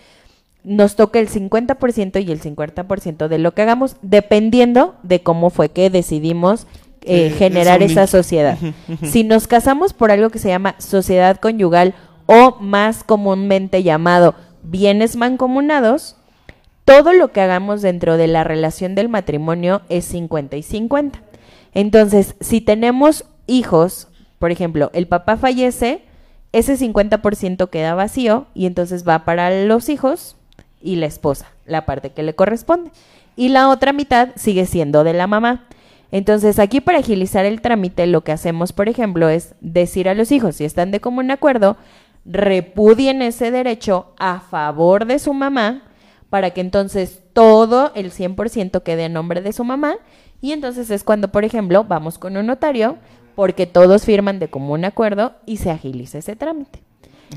[0.63, 5.71] nos toca el 50% y el 50% de lo que hagamos, dependiendo de cómo fue
[5.71, 6.69] que decidimos
[7.11, 8.59] eh, generar esa sociedad.
[9.03, 11.94] si nos casamos por algo que se llama sociedad conyugal
[12.27, 16.16] o más comúnmente llamado bienes mancomunados,
[16.85, 21.23] todo lo que hagamos dentro de la relación del matrimonio es 50 y 50.
[21.73, 26.03] Entonces, si tenemos hijos, por ejemplo, el papá fallece,
[26.53, 30.37] ese 50% queda vacío y entonces va para los hijos
[30.83, 32.90] y la esposa, la parte que le corresponde.
[33.37, 35.67] Y la otra mitad sigue siendo de la mamá.
[36.13, 40.33] Entonces, aquí para agilizar el trámite, lo que hacemos, por ejemplo, es decir a los
[40.33, 41.77] hijos, si están de común acuerdo,
[42.25, 45.85] repudien ese derecho a favor de su mamá
[46.29, 49.96] para que entonces todo el 100% quede a nombre de su mamá.
[50.40, 52.96] Y entonces es cuando, por ejemplo, vamos con un notario
[53.35, 56.83] porque todos firman de común acuerdo y se agiliza ese trámite.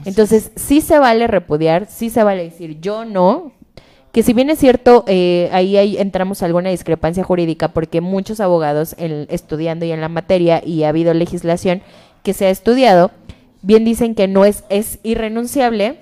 [0.05, 3.51] Entonces, sí se vale repudiar, sí se vale decir yo no,
[4.14, 8.39] que si bien es cierto, eh, ahí, ahí entramos a alguna discrepancia jurídica porque muchos
[8.39, 11.82] abogados estudiando y en la materia y ha habido legislación
[12.22, 13.09] que se ha estudiado,
[13.64, 15.97] bien dicen que no es, es irrenunciable,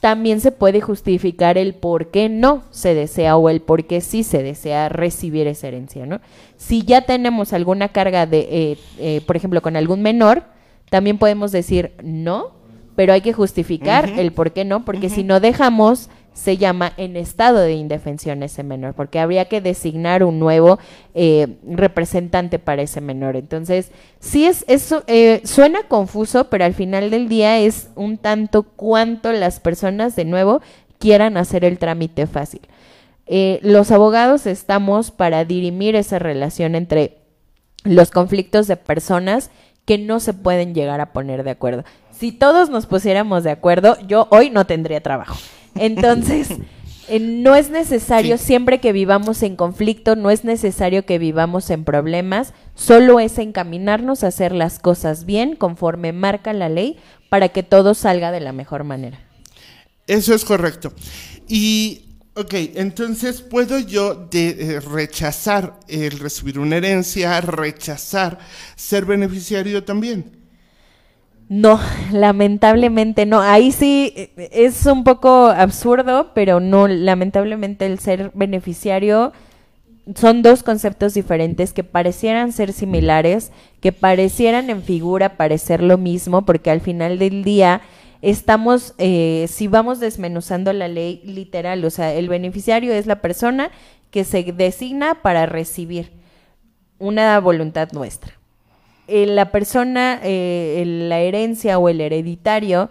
[0.00, 4.24] también se puede justificar el por qué no se desea o el por qué sí
[4.24, 6.20] se desea recibir esa herencia, ¿no?
[6.56, 10.42] Si ya tenemos alguna carga de, eh, eh, por ejemplo, con algún menor,
[10.88, 12.52] también podemos decir no,
[12.96, 17.16] pero hay que justificar el por qué no, porque si no dejamos, se llama en
[17.16, 20.78] estado de indefensión ese menor, porque habría que designar un nuevo
[21.14, 23.36] eh, representante para ese menor.
[23.36, 28.62] Entonces, sí es eso, eh, suena confuso, pero al final del día es un tanto
[28.62, 30.62] cuanto las personas de nuevo
[30.98, 32.60] quieran hacer el trámite fácil.
[33.26, 37.18] Eh, los abogados estamos para dirimir esa relación entre
[37.84, 39.50] los conflictos de personas
[39.84, 41.84] que no se pueden llegar a poner de acuerdo.
[42.10, 45.36] Si todos nos pusiéramos de acuerdo, yo hoy no tendría trabajo.
[45.74, 46.48] Entonces,
[47.08, 48.44] eh, no es necesario Sí.
[48.44, 54.22] siempre que vivamos en conflicto, no es necesario que vivamos en problemas, solo es encaminarnos
[54.22, 56.98] a hacer las cosas bien conforme marca la ley
[57.28, 59.18] para que todo salga de la mejor manera.
[60.06, 60.92] Eso es correcto.
[61.48, 68.38] Y, ok, entonces puedo yo de, eh, rechazar el recibir una herencia, rechazar
[68.76, 70.39] ser beneficiario también.
[71.50, 71.80] No,
[72.12, 73.40] lamentablemente no.
[73.40, 79.32] Ahí sí eh, es un poco absurdo, pero no, lamentablemente el ser beneficiario
[80.14, 86.42] son dos conceptos diferentes que parecieran ser similares, que parecieran en figura parecer lo mismo,
[86.46, 87.80] porque al final del día
[88.22, 93.72] estamos, eh, si vamos desmenuzando la ley literal, o sea, el beneficiario es la persona
[94.12, 96.12] que se designa para recibir
[97.00, 98.39] una voluntad nuestra
[99.10, 102.88] eh, la persona, eh, la herencia o el hereditario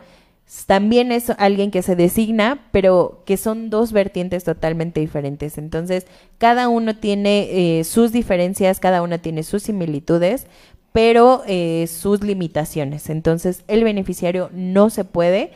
[0.65, 5.59] también es alguien que se designa, pero que son dos vertientes totalmente diferentes.
[5.59, 6.07] Entonces,
[6.39, 10.47] cada uno tiene eh, sus diferencias, cada uno tiene sus similitudes,
[10.91, 13.11] pero eh, sus limitaciones.
[13.11, 15.51] Entonces, el beneficiario no se puede.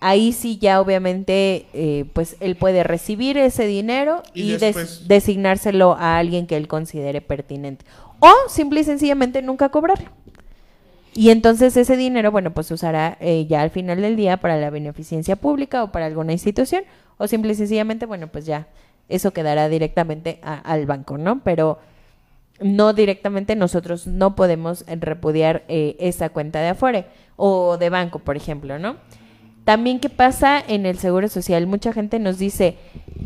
[0.00, 5.08] Ahí sí ya obviamente, eh, pues él puede recibir ese dinero Y y, des- después-
[5.08, 7.86] designárselo a alguien que él considere pertinente.
[8.24, 10.08] O simple y sencillamente nunca cobrarlo.
[11.12, 14.56] Y entonces ese dinero, bueno, pues se usará eh, ya al final del día para
[14.56, 16.84] la beneficencia pública o para alguna institución.
[17.18, 18.66] O simple y sencillamente, bueno, pues ya
[19.10, 21.40] eso quedará directamente al banco, ¿no?
[21.44, 21.80] Pero
[22.60, 27.06] no directamente nosotros no podemos repudiar eh, esa cuenta de afuera
[27.36, 28.96] o de banco, por ejemplo, ¿no?
[29.64, 31.66] También, ¿qué pasa en el Seguro Social?
[31.66, 32.78] Mucha gente nos dice,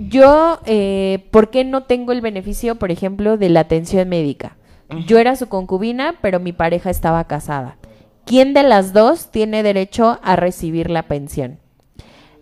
[0.09, 4.58] yo, eh, ¿por qué no tengo el beneficio, por ejemplo, de la atención médica?
[5.07, 7.77] Yo era su concubina, pero mi pareja estaba casada.
[8.25, 11.59] ¿Quién de las dos tiene derecho a recibir la pensión?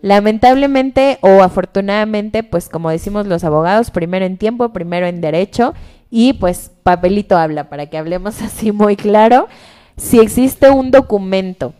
[0.01, 5.73] Lamentablemente o afortunadamente, pues como decimos los abogados, primero en tiempo, primero en derecho
[6.09, 9.47] y pues papelito habla, para que hablemos así muy claro.
[9.97, 11.73] Si existe un documento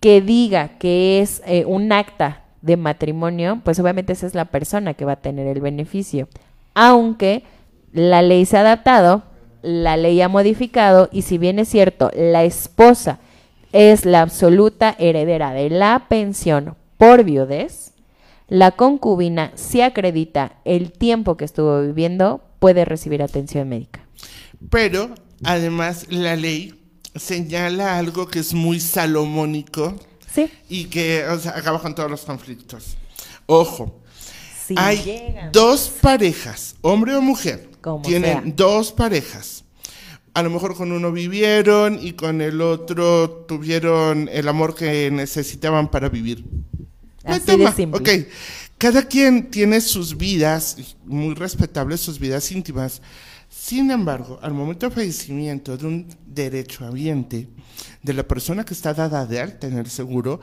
[0.00, 4.94] que diga que es eh, un acta de matrimonio, pues obviamente esa es la persona
[4.94, 6.28] que va a tener el beneficio.
[6.74, 7.44] Aunque
[7.92, 9.22] la ley se ha adaptado,
[9.64, 13.18] la ley ha modificado y si bien es cierto, la esposa
[13.72, 17.92] es la absoluta heredera de la pensión por viudez,
[18.48, 24.00] la concubina, si acredita el tiempo que estuvo viviendo, puede recibir atención médica.
[24.70, 26.74] Pero, además, la ley
[27.16, 29.96] señala algo que es muy salomónico
[30.32, 32.96] Sí, y que o sea, acaba con todos los conflictos.
[33.46, 34.00] Ojo,
[34.66, 35.52] sí hay llegan.
[35.52, 38.52] dos parejas, hombre o mujer, Como tienen sea.
[38.56, 39.64] dos parejas.
[40.32, 45.90] A lo mejor con uno vivieron y con el otro tuvieron el amor que necesitaban
[45.90, 46.46] para vivir.
[47.24, 48.00] Así de simple.
[48.00, 48.26] ok.
[48.78, 53.02] Cada quien tiene sus vidas, muy respetables sus vidas íntimas.
[53.50, 57.48] Sin embargo, al momento de fallecimiento de un derechohabiente,
[58.02, 60.40] de la persona que está dada de alta en el seguro,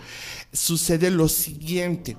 [0.54, 2.16] sucede lo siguiente.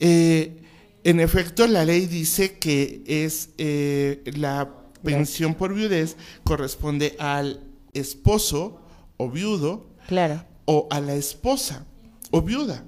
[0.00, 0.63] Eh,
[1.04, 4.70] en efecto, la ley dice que es eh, la
[5.02, 7.60] pensión por viudez corresponde al
[7.92, 8.80] esposo
[9.18, 10.44] o viudo Claro.
[10.64, 11.86] o a la esposa
[12.30, 12.84] o viuda.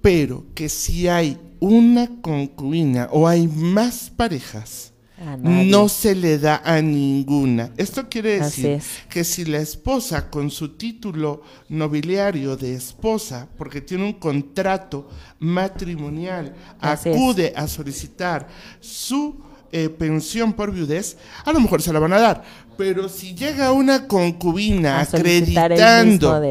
[0.00, 4.91] Pero que si hay una concubina o hay más parejas.
[5.38, 7.70] No se le da a ninguna.
[7.76, 8.84] Esto quiere decir es.
[9.08, 15.08] que si la esposa con su título nobiliario de esposa, porque tiene un contrato
[15.38, 17.16] matrimonial, Así es.
[17.16, 18.48] acude a solicitar
[18.80, 19.36] su
[19.70, 22.44] eh, pensión por viudez, a lo mejor se la van a dar.
[22.76, 26.42] Pero si llega una concubina a acreditando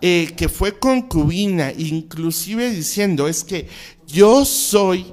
[0.00, 3.68] eh, que fue concubina, inclusive diciendo, es que
[4.06, 5.12] yo soy,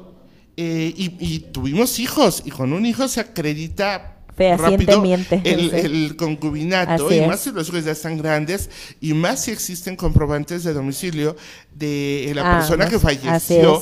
[0.57, 5.01] eh, y, y tuvimos hijos, y con un hijo se acredita rápido
[5.43, 7.27] el, concubinato, Así y es.
[7.27, 8.69] más si los hijos ya están grandes,
[9.01, 11.35] y más si existen comprobantes de domicilio
[11.73, 13.81] de la Ah, persona no, que falleció.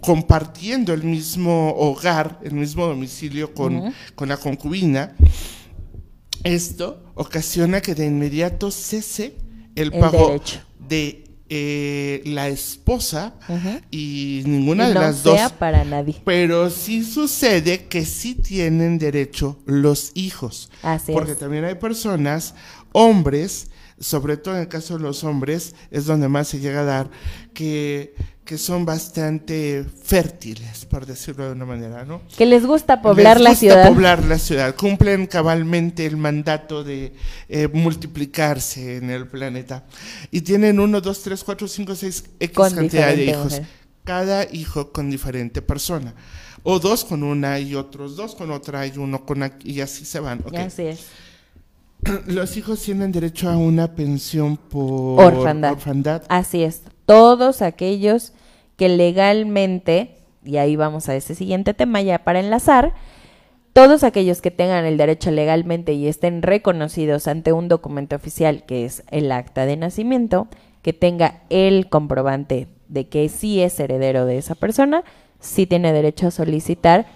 [0.00, 5.14] compartiendo el mismo hogar, el mismo domicilio con, con la concubina,
[6.44, 9.36] esto ocasiona que de inmediato cese
[9.74, 10.60] el, El pago derecho.
[10.88, 13.34] de eh, la esposa
[13.90, 15.52] y ninguna Y de no las sea dos.
[15.52, 16.20] para nadie.
[16.24, 20.70] Pero sí sucede que sí tienen derecho los hijos.
[20.82, 21.38] Así porque es.
[21.38, 22.54] también hay personas,
[22.92, 23.68] hombres,
[23.98, 27.10] sobre todo en el caso de los hombres, es donde más se llega a dar,
[27.54, 28.14] que,
[28.46, 32.22] que son bastante fértiles, por decirlo de una manera, ¿no?
[32.38, 33.88] Que les gusta poblar Les la gusta ciudad.
[33.88, 34.74] poblar la ciudad.
[34.74, 37.12] Cumplen cabalmente el mandato de
[37.48, 39.84] eh, multiplicarse en el planeta.
[40.30, 43.44] Y tienen uno, dos, tres, cuatro, cinco, seis X Con cantidad de hijos.
[43.44, 43.66] mujer.
[44.04, 46.14] Cada hijo con diferente persona.
[46.62, 50.04] O dos con una y otros dos con otra y uno con aquí, y así
[50.04, 50.40] se van.
[50.46, 50.54] ok.
[50.54, 51.00] Así es.
[52.26, 55.72] Los hijos tienen derecho a una pensión por Orfandad.
[55.72, 56.22] orfandad.
[56.28, 56.82] Así es.
[57.06, 58.32] Todos aquellos
[58.76, 62.94] que legalmente, y ahí vamos a ese siguiente tema ya para enlazar,
[63.72, 68.84] todos aquellos que tengan el derecho legalmente y estén reconocidos ante un documento oficial que
[68.84, 70.48] es el acta de nacimiento,
[70.82, 75.04] que tenga el comprobante de que sí es heredero de esa persona,
[75.40, 77.06] sí tiene derecho a solicitar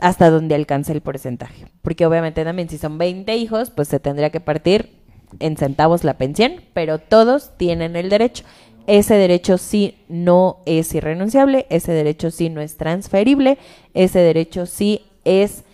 [0.00, 1.66] hasta donde alcance el porcentaje.
[1.82, 4.96] Porque obviamente también si son 20 hijos, pues se tendría que partir
[5.40, 8.44] en centavos la pensión, pero todos tienen el derecho.
[8.86, 13.58] Ese derecho sí no es irrenunciable, ese derecho sí no es transferible,
[13.94, 15.64] ese derecho sí es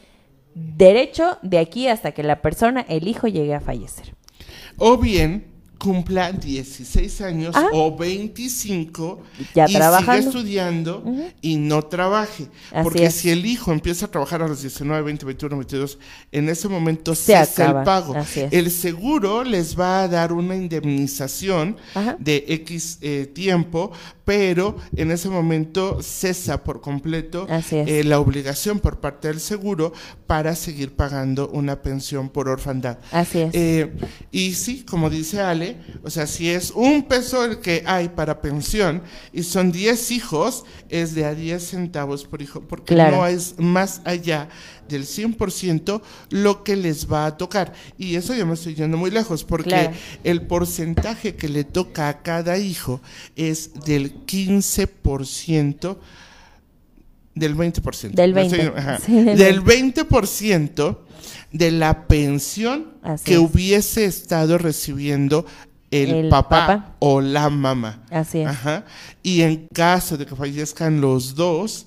[0.54, 4.14] derecho de aquí hasta que la persona, el hijo, llegue a fallecer.
[4.78, 5.51] O bien
[5.82, 7.66] cumpla 16 años Ah.
[7.72, 9.20] o 25
[9.54, 10.12] Ya y trabajando.
[10.22, 11.04] siga estudiando
[11.40, 12.44] y no trabaje.
[12.70, 13.14] Así Porque es.
[13.14, 15.98] si el hijo empieza a trabajar a los 19, 20, 21, 22,
[16.30, 18.14] en ese momento Se cesa acaba, el pago.
[18.52, 22.16] El seguro les va a dar una indemnización Ajá.
[22.20, 23.90] de X eh, tiempo,
[24.24, 29.92] pero en ese momento cesa por completo eh, la obligación por parte del seguro
[30.26, 32.98] para seguir pagando una pensión por orfandad.
[33.10, 33.50] Así es.
[33.54, 33.92] Eh,
[34.30, 38.40] y sí, como dice Ale, o sea, si es un peso el que hay para
[38.40, 39.02] pensión
[39.32, 43.16] y son 10 hijos, es de a 10 centavos por hijo, porque Claro.
[43.16, 44.48] no es más allá
[44.92, 47.72] del 100% lo que les va a tocar.
[47.98, 49.90] Y eso ya me estoy yendo muy lejos, porque Claro.
[50.22, 53.00] el porcentaje que le toca a cada hijo
[53.34, 55.98] es del 15%.
[57.34, 58.14] Del 20%.
[58.14, 58.98] Del Me estoy- 20, ajá.
[58.98, 60.98] sí, del del 20%
[61.50, 63.38] de la pensión Así que es.
[63.38, 65.46] hubiese estado recibiendo
[65.90, 66.96] el, El papá, papá.
[66.98, 68.02] o la mamá.
[68.10, 68.48] Así es.
[68.48, 68.84] Ajá.
[69.22, 71.86] Y en caso de que fallezcan los dos,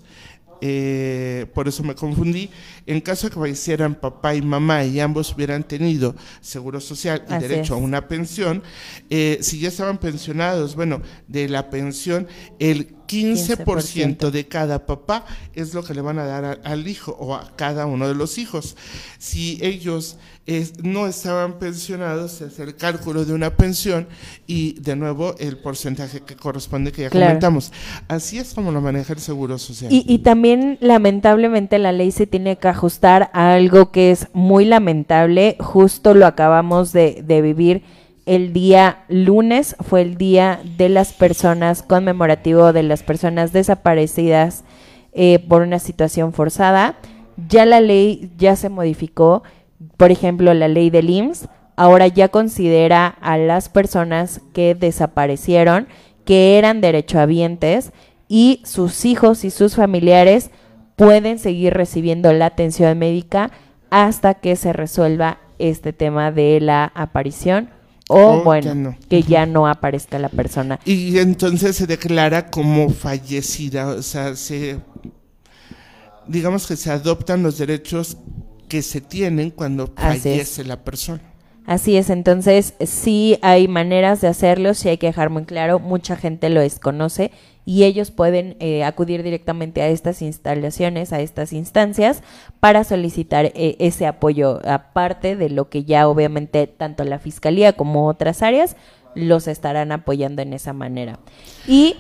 [0.62, 2.49] eh, por eso me confundí,
[2.88, 7.34] en caso de que fallecieran papá y mamá y ambos hubieran tenido seguro social y
[7.34, 8.62] Así derecho a una pensión,
[9.10, 12.28] eh, si ya estaban pensionados, bueno, de la pensión,
[12.60, 17.16] el 15% de cada papá es lo que le van a dar a- al hijo
[17.20, 18.76] o a cada uno de los hijos.
[19.20, 20.18] Si ellos
[20.48, 24.08] es- no estaban pensionados, se hace el cálculo de una pensión
[24.48, 27.28] y de nuevo el porcentaje que corresponde que ya Claro.
[27.28, 27.72] comentamos.
[28.08, 29.92] Así es como lo maneja el Seguro Social.
[29.94, 34.66] Y, y también, lamentablemente, la ley se tiene que ajustar a algo que es muy
[34.66, 35.56] lamentable.
[35.60, 37.84] Justo lo acabamos de, vivir
[38.26, 44.64] el día lunes, fue el día de las personas conmemorativo de las personas desaparecidas
[45.14, 46.98] eh, por una situación forzada.
[47.50, 49.44] Ya la ley ya se modificó.
[49.98, 51.48] Por ejemplo, la ley del IMSS
[51.78, 55.88] ahora ya considera a las personas que desaparecieron,
[56.26, 57.92] que eran derechohabientes
[58.28, 60.52] y sus hijos y sus familiares
[60.96, 63.52] pueden seguir recibiendo la atención médica
[63.89, 67.70] hasta que se resuelva este tema de la aparición
[68.10, 68.96] o O bueno, ya no.
[69.10, 70.80] que ya no aparezca la persona.
[70.86, 74.80] Y entonces se declara como fallecida, o sea, se
[76.28, 78.18] digamos que se adoptan los derechos
[78.68, 80.24] que se tienen cuando Así es.
[80.24, 81.22] fallece la persona.
[81.66, 86.16] Así es, entonces sí hay maneras de hacerlo, sí hay que dejar muy claro, mucha
[86.16, 87.32] gente lo desconoce
[87.66, 92.22] y ellos pueden eh, acudir directamente a estas instalaciones, a estas instancias,
[92.59, 98.07] para solicitar eh, ese apoyo, aparte de lo que ya obviamente tanto la Fiscalía como
[98.07, 98.76] otras áreas
[99.16, 101.18] los estarán apoyando en esa manera.
[101.68, 101.95] Y,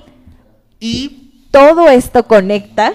[0.79, 2.93] Y todo esto conecta,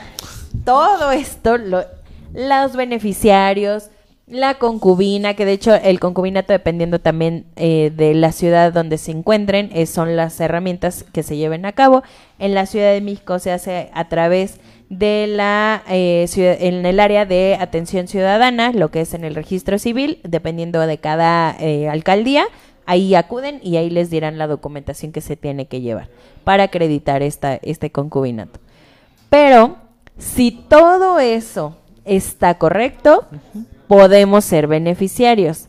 [0.65, 1.85] todo esto, lo-
[2.33, 3.91] los beneficiarios,
[4.31, 9.11] la concubina, que de hecho el concubinato, dependiendo también eh, de la ciudad donde se
[9.11, 12.03] encuentren, eh, son las herramientas que se lleven a cabo.
[12.39, 17.01] En la Ciudad de México se hace a través de la eh, ciudad- en el
[17.01, 21.89] área de atención ciudadana, lo que es en el registro civil, dependiendo de cada eh,
[21.89, 22.45] alcaldía,
[22.87, 26.09] ahí acuden y ahí les dirán la documentación que se tiene que llevar
[26.45, 28.59] para acreditar esta, este concubinato.
[29.29, 29.77] Pero
[30.19, 33.27] si todo eso está correcto,
[33.91, 35.67] podemos ser beneficiarios.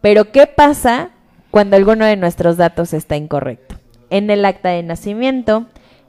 [0.00, 1.10] Pero ¿qué pasa
[1.50, 3.74] cuando alguno de nuestros datos está incorrecto?
[4.08, 5.66] En el acta de nacimiento,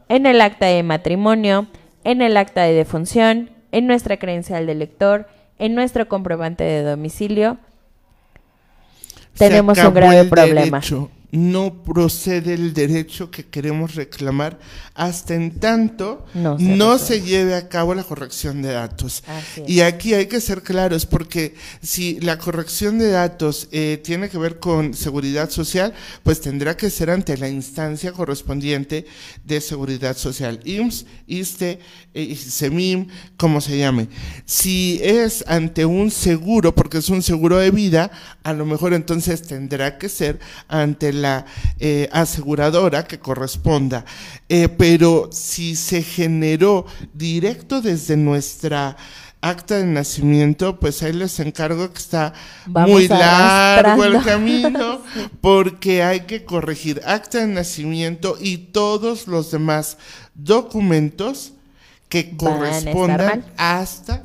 [0.08, 1.66] en el acta de matrimonio,
[2.03, 7.58] en el acta de defunción, en nuestra credencial de lector, en nuestro comprobante de domicilio,
[9.36, 10.78] tenemos un grave problema.
[10.78, 11.10] derecho.
[11.32, 14.59] No procede el derecho que queremos reclamar
[14.93, 17.05] hasta en tanto No se no resuelve.
[17.05, 19.23] se lleve a cabo la corrección de datos.
[19.67, 24.38] Y aquí hay que ser claros porque si la corrección de datos eh, tiene que
[24.38, 29.05] ver con seguridad social, pues tendrá que ser ante la instancia correspondiente
[29.43, 31.80] de seguridad social, IMSS, ISTE,
[32.13, 34.07] eh, SEMIM, como se llame.
[34.45, 38.11] Si es ante un seguro, porque es un seguro de vida,
[38.43, 41.45] a lo mejor entonces tendrá que ser ante la
[41.80, 44.05] eh, aseguradora que corresponda.
[44.49, 48.95] Eh, pero si se generó directo desde nuestra
[49.41, 52.34] acta de nacimiento, pues ahí les encargo que está
[52.65, 55.01] Vamos muy largo el camino,
[55.41, 59.97] porque hay que corregir acta de nacimiento y todos los demás
[60.34, 61.53] documentos
[62.09, 64.24] que correspondan hasta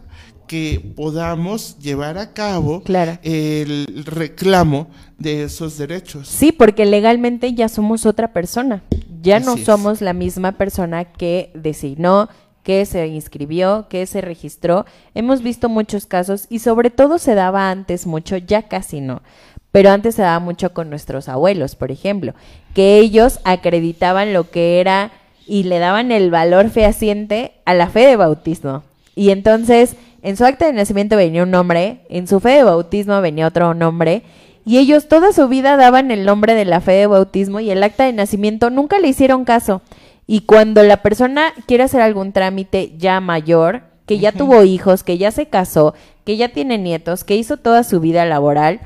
[0.53, 3.19] que podamos llevar a cabo Claro.
[3.23, 6.29] el reclamo de esos derechos.
[6.29, 8.83] Sí, porque legalmente ya somos otra persona.
[9.23, 9.65] Ya no es.
[9.65, 12.29] somos la misma persona que designó,
[12.63, 14.85] que se inscribió, que se registró.
[15.15, 19.23] Hemos visto muchos casos y sobre todo se daba antes mucho, ya casi no.
[19.71, 22.35] Pero antes se daba mucho con nuestros abuelos, por ejemplo,
[22.75, 25.13] que ellos acreditaban lo que era
[25.47, 28.83] y le daban el valor fehaciente a la fe de bautismo.
[29.15, 33.21] Y entonces, en su acta de nacimiento venía un nombre, en su fe de bautismo
[33.21, 34.23] venía otro nombre,
[34.65, 37.83] y ellos toda su vida daban el nombre de la fe de bautismo y el
[37.83, 39.83] acta de nacimiento nunca le hicieron caso.
[40.27, 45.19] Y cuando la persona quiere hacer algún trámite ya mayor, que ya tuvo hijos, que
[45.19, 45.95] ya se casó,
[46.25, 48.81] que ya tiene nietos, que hizo toda su vida laboral,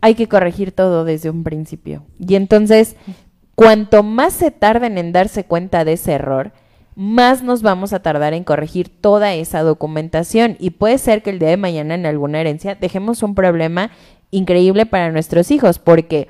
[0.00, 2.04] hay que corregir todo desde un principio.
[2.18, 2.96] Y entonces,
[3.54, 6.52] cuanto más se tarden en darse cuenta de ese error,
[6.98, 10.56] más nos vamos a tardar en corregir toda esa documentación.
[10.58, 13.92] Y puede ser que el día de mañana en alguna herencia dejemos un problema
[14.32, 16.26] increíble para nuestros hijos, porque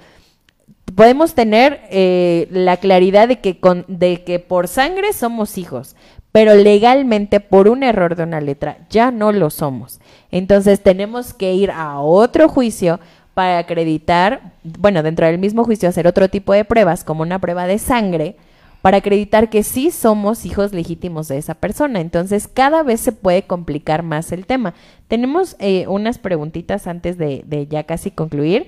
[0.95, 3.59] podemos tener eh, la claridad de que,
[3.89, 5.97] de que por sangre somos hijos,
[6.33, 10.01] pero legalmente por un error de una letra ya no lo somos.
[10.31, 13.01] Entonces tenemos que ir a otro juicio
[13.33, 17.67] para acreditar, bueno, dentro del mismo juicio hacer otro tipo de pruebas, como una prueba
[17.67, 18.37] de sangre,
[18.83, 22.01] para acreditar que sí somos hijos legítimos de esa persona.
[22.01, 24.75] Entonces, cada vez se puede complicar más el tema.
[25.09, 28.67] Tenemos eh, unas preguntitas antes de, de ya casi concluir.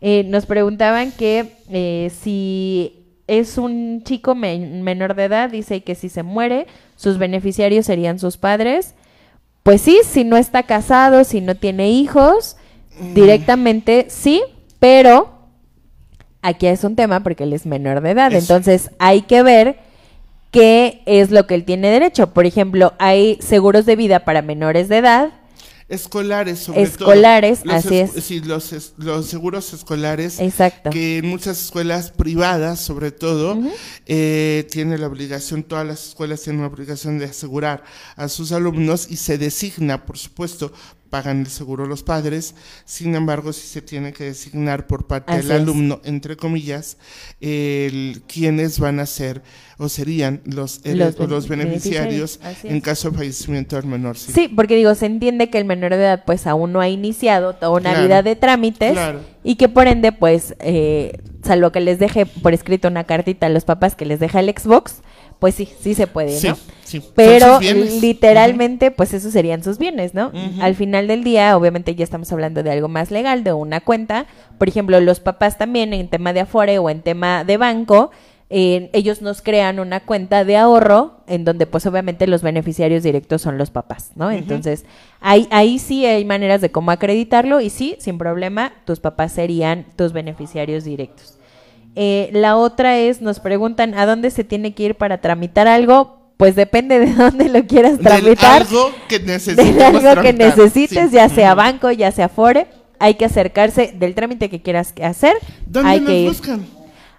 [0.00, 5.94] Eh, nos preguntaban que eh, si es un chico men- menor de edad, dice que
[5.94, 8.94] si se muere, sus beneficiarios serían sus padres.
[9.62, 12.56] Pues sí, si no está casado, si no tiene hijos,
[13.14, 14.42] directamente sí,
[14.80, 15.41] pero
[16.42, 19.78] aquí es un tema porque él es menor de edad, entonces hay que ver
[20.50, 22.34] qué es lo que él tiene derecho.
[22.34, 25.30] Por ejemplo, hay seguros de vida para menores de edad,
[25.88, 27.74] Escolares, sobre Escolares, todo.
[27.74, 28.24] Los así es- es.
[28.24, 30.40] Sí, los, es- los seguros escolares.
[30.40, 30.88] Exacto.
[30.88, 33.58] Que en muchas escuelas privadas, sobre todo,
[34.06, 37.82] eh, tiene la obligación, todas las escuelas tienen la obligación de asegurar
[38.16, 40.72] a sus alumnos y se designa, por supuesto,
[41.12, 42.54] pagan el seguro los padres.
[42.86, 45.62] Sin embargo, sí se tiene que designar por parte Así del es.
[45.62, 46.96] alumno, entre comillas,
[47.42, 49.42] el, quienes van a ser
[49.76, 54.16] o serían los, Los los, ben- los beneficiarios en caso de fallecimiento del menor.
[54.16, 54.32] Sí.
[54.32, 57.54] Sí, porque digo, se entiende que el menor de edad pues aún no ha iniciado
[57.56, 59.20] toda una Claro, vida de trámites claro.
[59.44, 63.50] y que por ende pues, eh, salvo que les deje por escrito una cartita a
[63.50, 65.02] los papás que les deja el Xbox,
[65.42, 66.56] pues sí, sí se puede, ¿no?
[66.84, 67.02] sí.
[67.16, 70.30] Pero literalmente, pues esos serían sus bienes, ¿no?
[70.60, 74.26] Al final del día, obviamente ya estamos hablando de algo más legal, de una cuenta.
[74.56, 78.12] Por ejemplo, los papás también en tema de Afore o en tema de banco,
[78.50, 83.42] eh, ellos nos crean una cuenta de ahorro en donde pues obviamente los beneficiarios directos
[83.42, 84.30] son los papás, ¿no?
[84.30, 84.84] Entonces,
[85.20, 89.86] ahí, ahí sí hay maneras de cómo acreditarlo y sí, sin problema, tus papás serían
[89.96, 91.36] tus beneficiarios directos.
[91.94, 96.18] Eh, la otra es, nos preguntan, ¿a dónde se tiene que ir para tramitar algo?
[96.36, 98.62] Pues depende de dónde lo quieras Del tramitar.
[98.62, 99.74] algo que necesites.
[99.76, 101.16] De algo que necesites, Sí.
[101.16, 102.66] ya sea banco, ya sea Afore,
[102.98, 105.34] hay que acercarse del trámite que quieras hacer.
[105.66, 106.28] ¿Dónde hay nos que ir.
[106.28, 106.66] buscan?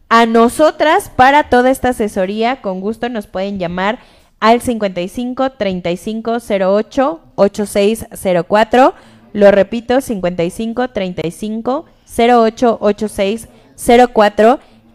[0.10, 4.00] A nosotras, para toda esta asesoría, con gusto nos pueden llamar
[4.40, 8.94] al 55 35 08 8604.
[9.34, 11.86] Lo repito, 55 35
[12.18, 13.63] 08 8604.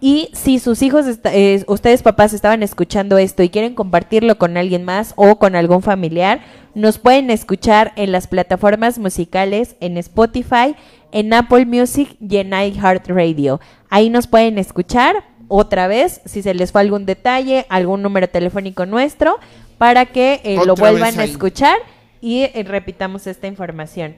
[0.01, 4.85] Y si sus hijos, eh, ustedes papás estaban escuchando esto y quieren compartirlo con alguien
[4.85, 6.41] más o con algún familiar,
[6.75, 10.77] nos pueden escuchar en las plataformas musicales, en Spotify,
[11.11, 13.61] en Apple Music y en iHeartRadio.
[13.91, 18.87] Ahí nos pueden escuchar otra vez, si se les fue algún detalle, algún número telefónico
[18.87, 19.39] nuestro,
[19.79, 21.79] para que eh, lo vuelvan a escuchar
[22.21, 24.15] y eh, repitamos esta información.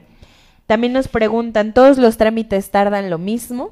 [0.67, 3.71] También nos preguntan, ¿todos los trámites tardan lo mismo?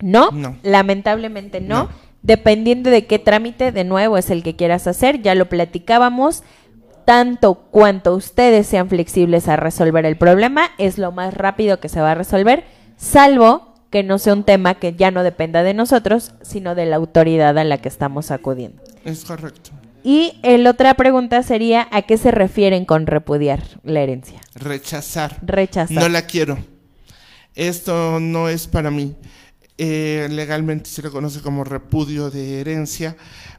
[0.00, 0.56] No, No.
[0.62, 1.84] lamentablemente no.
[1.84, 1.88] No.
[2.22, 6.42] Dependiendo de qué trámite, de nuevo, es el que quieras hacer, ya lo platicábamos.
[7.04, 12.00] Tanto cuanto ustedes sean flexibles a resolver el problema, es lo más rápido que se
[12.00, 12.64] va a resolver,
[12.96, 16.96] salvo que no sea un tema que ya no dependa de nosotros, sino de la
[16.96, 18.82] autoridad a la que estamos acudiendo.
[19.06, 19.70] Es correcto.
[20.04, 24.40] Y la otra pregunta sería, ¿a qué se refieren con repudiar la herencia?
[24.54, 25.38] Rechazar.
[25.42, 25.96] Rechazar.
[26.02, 26.58] No la quiero.
[27.54, 29.16] Esto no es para mí.
[29.78, 33.16] Eh, legalmente se le conoce como repudio de herencia,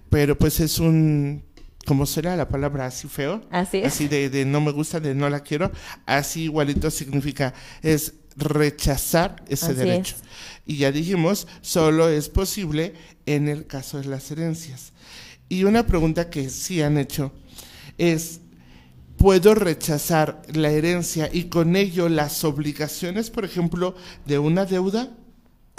[0.10, 1.46] pero pues es un,
[1.86, 3.42] ¿cómo será la palabra así feo?
[3.52, 3.88] Así es.
[3.88, 5.72] Así de, de no me gusta, de no la quiero.
[6.06, 10.16] Así igualito significa, es rechazar ese Así derecho.
[10.18, 10.24] es.
[10.66, 12.94] Y ya dijimos, solo es posible
[13.26, 14.92] en el caso de las herencias.
[15.48, 17.32] Y una pregunta que sí han hecho
[17.98, 18.42] es,
[19.18, 23.96] ¿puedo rechazar la herencia y con ello las obligaciones, por ejemplo,
[24.26, 25.16] de una deuda?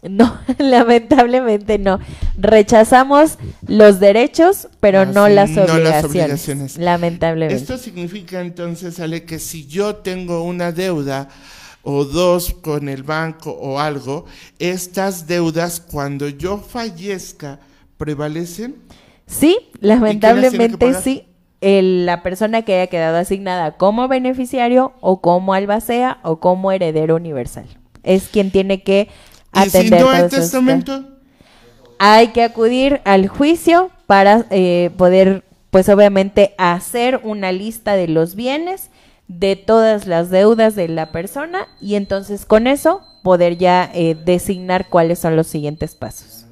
[0.03, 1.99] No, lamentablemente no.
[2.39, 6.79] Rechazamos los derechos, pero Ah, no, sí, las, no las obligaciones, obligaciones.
[6.79, 7.61] Lamentablemente.
[7.63, 11.29] Esto significa entonces, Ale, que si yo tengo una deuda
[11.83, 14.25] o dos con el banco o algo,
[14.59, 17.59] estas deudas cuando yo fallezca
[17.97, 18.77] prevalecen.
[19.27, 21.25] Sí, lamentablemente sí.
[21.61, 27.17] El- la persona que haya quedado asignada como beneficiario o como albacea o como heredero
[27.17, 27.67] universal.
[28.03, 29.09] Es quien tiene que
[29.55, 31.05] Y si atender no hay testamento,
[31.99, 38.35] hay que acudir al juicio para eh, poder, pues obviamente, hacer una lista de los
[38.35, 38.91] bienes,
[39.29, 44.89] de todas las deudas de la persona y entonces con eso poder ya eh, designar
[44.89, 46.47] cuáles son los siguientes pasos.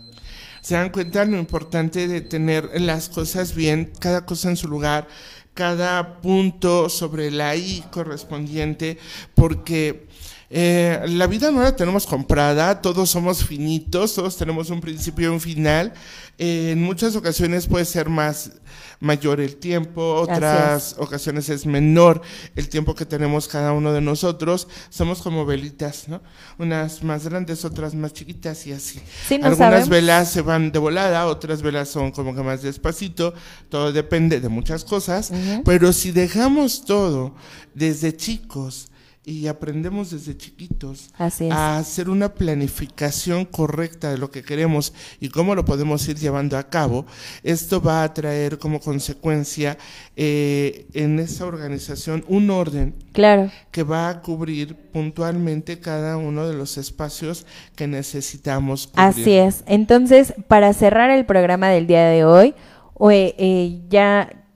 [0.60, 5.08] se dan cuenta lo importante de tener las cosas bien, cada cosa en su lugar,
[5.54, 8.98] cada punto sobre la I correspondiente,
[9.34, 10.07] porque
[10.50, 15.32] eh, la vida no la tenemos comprada, todos somos finitos, todos tenemos un principio y
[15.32, 15.92] un final.
[16.38, 18.52] Eh, en muchas ocasiones puede ser más
[19.00, 22.22] mayor el tiempo, otras ocasiones es menor
[22.56, 24.68] el tiempo que tenemos cada uno de nosotros.
[24.88, 26.22] Somos como velitas, ¿no?
[26.58, 29.00] Unas más grandes, otras más chiquitas y así.
[29.28, 29.88] Sí, no Algunas sabemos.
[29.90, 33.34] velas se van de volada, otras velas son como que más despacito,
[33.68, 35.30] todo depende de muchas cosas,
[35.64, 37.34] pero si dejamos todo
[37.74, 38.88] desde chicos
[39.28, 41.10] y aprendemos desde chiquitos
[41.50, 46.56] a hacer una planificación correcta de lo que queremos y cómo lo podemos ir llevando
[46.56, 47.04] a cabo,
[47.42, 49.76] esto va a traer como consecuencia
[50.16, 53.50] eh, en esa organización un orden Claro.
[53.70, 57.44] que va a cubrir puntualmente cada uno de los espacios
[57.76, 59.04] que necesitamos cubrir.
[59.08, 59.62] Así es.
[59.66, 62.54] Entonces, para cerrar el programa del día de hoy,
[62.94, 64.46] o, eh, eh, ya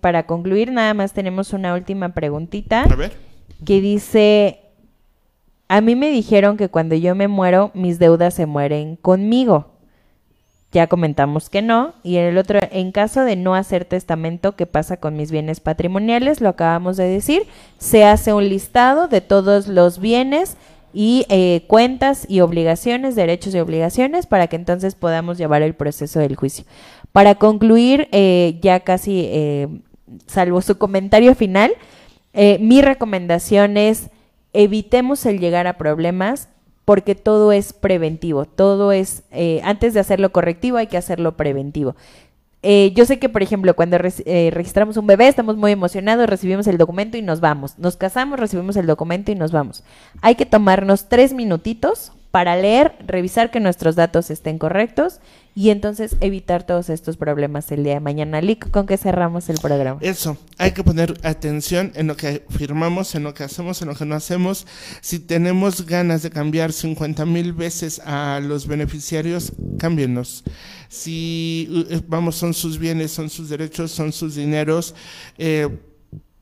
[0.00, 2.82] para concluir, nada más tenemos una última preguntita.
[2.82, 3.27] A ver.
[3.64, 4.60] Que dice,
[5.68, 9.78] a mí me dijeron que cuando yo me muero, mis deudas se mueren conmigo.
[10.70, 11.94] Ya comentamos que no.
[12.02, 15.60] Y en el otro, en caso de no hacer testamento, ¿qué pasa con mis bienes
[15.60, 16.40] patrimoniales?
[16.40, 17.46] Lo acabamos de decir.
[17.78, 20.58] Se hace un listado de todos los bienes
[20.92, 26.18] y eh, cuentas y obligaciones, derechos y obligaciones, para que entonces podamos llevar el proceso
[26.18, 26.64] del juicio.
[27.12, 29.68] Para concluir, eh, ya casi, eh,
[30.26, 31.72] salvo su comentario final,
[32.32, 34.10] eh, mi recomendación es
[34.52, 36.48] evitemos el llegar a problemas
[36.84, 41.96] porque todo es preventivo, todo es, eh, antes de hacerlo correctivo hay que hacerlo preventivo.
[42.62, 46.66] eh, yo sé que, por ejemplo, cuando eh, registramos un bebé, estamos muy emocionados, recibimos
[46.66, 47.78] el documento y nos vamos.
[47.78, 49.84] Nos casamos, recibimos el documento y nos vamos.
[50.22, 55.20] Hay que tomarnos tres minutitos para leer, revisar que nuestros datos estén correctos
[55.58, 58.40] y entonces evitar todos estos problemas el día de mañana.
[58.40, 59.98] Lick, ¿con qué cerramos el programa?
[60.02, 63.96] Eso, hay que poner atención en lo que firmamos, en lo que hacemos, en lo
[63.96, 64.68] que no hacemos.
[65.00, 69.50] Si tenemos ganas de cambiar 50 mil veces a los beneficiarios,
[69.80, 70.44] cámbienos.
[70.88, 74.94] Si, eh, vamos, son sus bienes, son sus derechos, son sus dineros.
[75.38, 75.68] eh,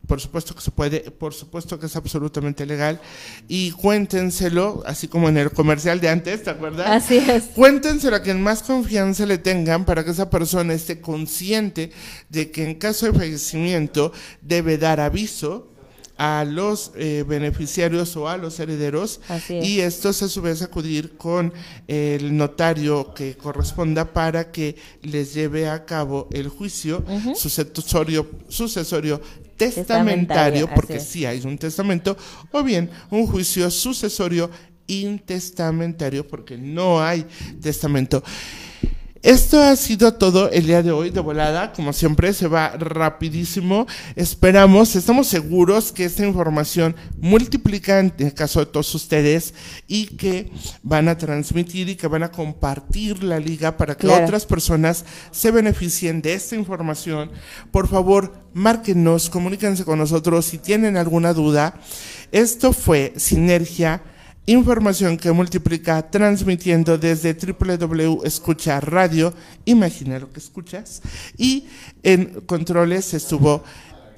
[0.07, 3.01] por supuesto que se puede, por supuesto que es absolutamente legal.
[3.49, 6.89] Y cuéntenselo, así como en el comercial de antes, ¿te acuerdas?
[6.89, 7.45] Así es.
[7.55, 11.91] Cuéntenselo a quien más confianza le tengan para que esa persona esté consciente
[12.29, 15.73] de que en caso de fallecimiento debe dar aviso
[16.19, 19.67] a los eh, beneficiarios o a los herederos Así es.
[19.67, 21.53] y estos a su vez acudir con
[21.87, 27.05] el notario que corresponda para que les lleve a cabo el juicio
[27.35, 29.21] sucesorio, sucesorio
[29.57, 32.17] testamentario, Testamentario, porque si hay un testamento,
[32.53, 34.51] o bien un juicio sucesorio
[34.87, 37.27] intestamentario, porque no hay
[37.61, 38.23] testamento.
[39.27, 43.85] Esto ha sido todo el día de hoy de volada, como siempre se va rapidísimo.
[44.14, 49.53] Esperamos, estamos seguros que esta información multiplica en el caso de todos ustedes
[49.89, 50.53] y que
[50.85, 54.27] van a transmitir y que van a compartir la liga para que Claro.
[54.27, 57.33] otras personas se beneficien de esta información.
[57.72, 61.74] Por favor, márquenos, comuníquense con nosotros si tienen alguna duda.
[62.31, 64.05] Esto fue Sinergia.
[64.49, 69.34] Información que multiplica transmitiendo desde www Escucha Radio,
[69.64, 71.03] imagina lo que escuchas.
[71.36, 71.64] Y
[72.05, 73.64] en controles estuvo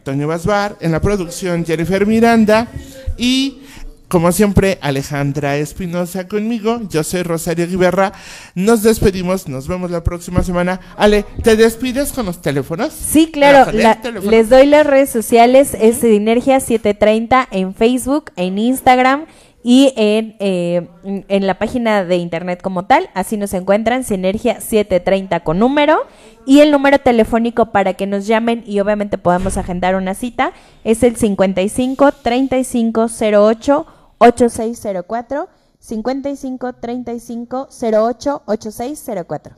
[0.05, 2.69] Toño Basbar, en la producción Jennifer Miranda
[3.17, 3.61] y
[4.09, 6.81] como siempre Alejandra Espinosa conmigo.
[6.91, 8.13] Yo soy Rosario Guiberra.
[8.55, 10.79] Nos despedimos, nos vemos la próxima semana.
[10.97, 12.93] Ale, ¿te despides con los teléfonos?
[12.93, 13.71] Sí, claro.
[13.73, 14.31] La- teléfono.
[14.31, 15.75] les doy las redes sociales.
[15.79, 19.25] Es Sinergia 730 en Facebook, en Instagram
[19.71, 23.11] y en, eh, en la página de internet como tal.
[23.13, 26.07] Así nos encuentran Sinergia 730 con número.
[26.47, 30.55] Y el número telefónico para que nos llamen y obviamente podamos agendar una cita
[30.85, 35.49] es el 55 35 08 8604.
[35.81, 39.55] 55 35 08 8604.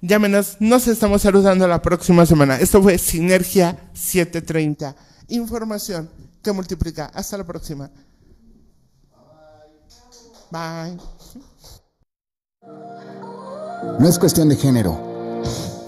[0.00, 2.60] Llámenos, nos estamos saludando la próxima semana.
[2.60, 4.94] Esto fue Sinergia 730.
[5.30, 6.08] Información
[6.44, 7.06] que multiplica.
[7.12, 7.90] Hasta la próxima.
[10.50, 10.98] Bye.
[13.98, 14.98] No es cuestión de género,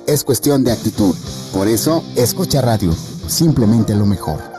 [0.07, 1.15] es cuestión de actitud.
[1.53, 2.93] Por eso, escucha radio,
[3.29, 4.50] simplemente lo mejor.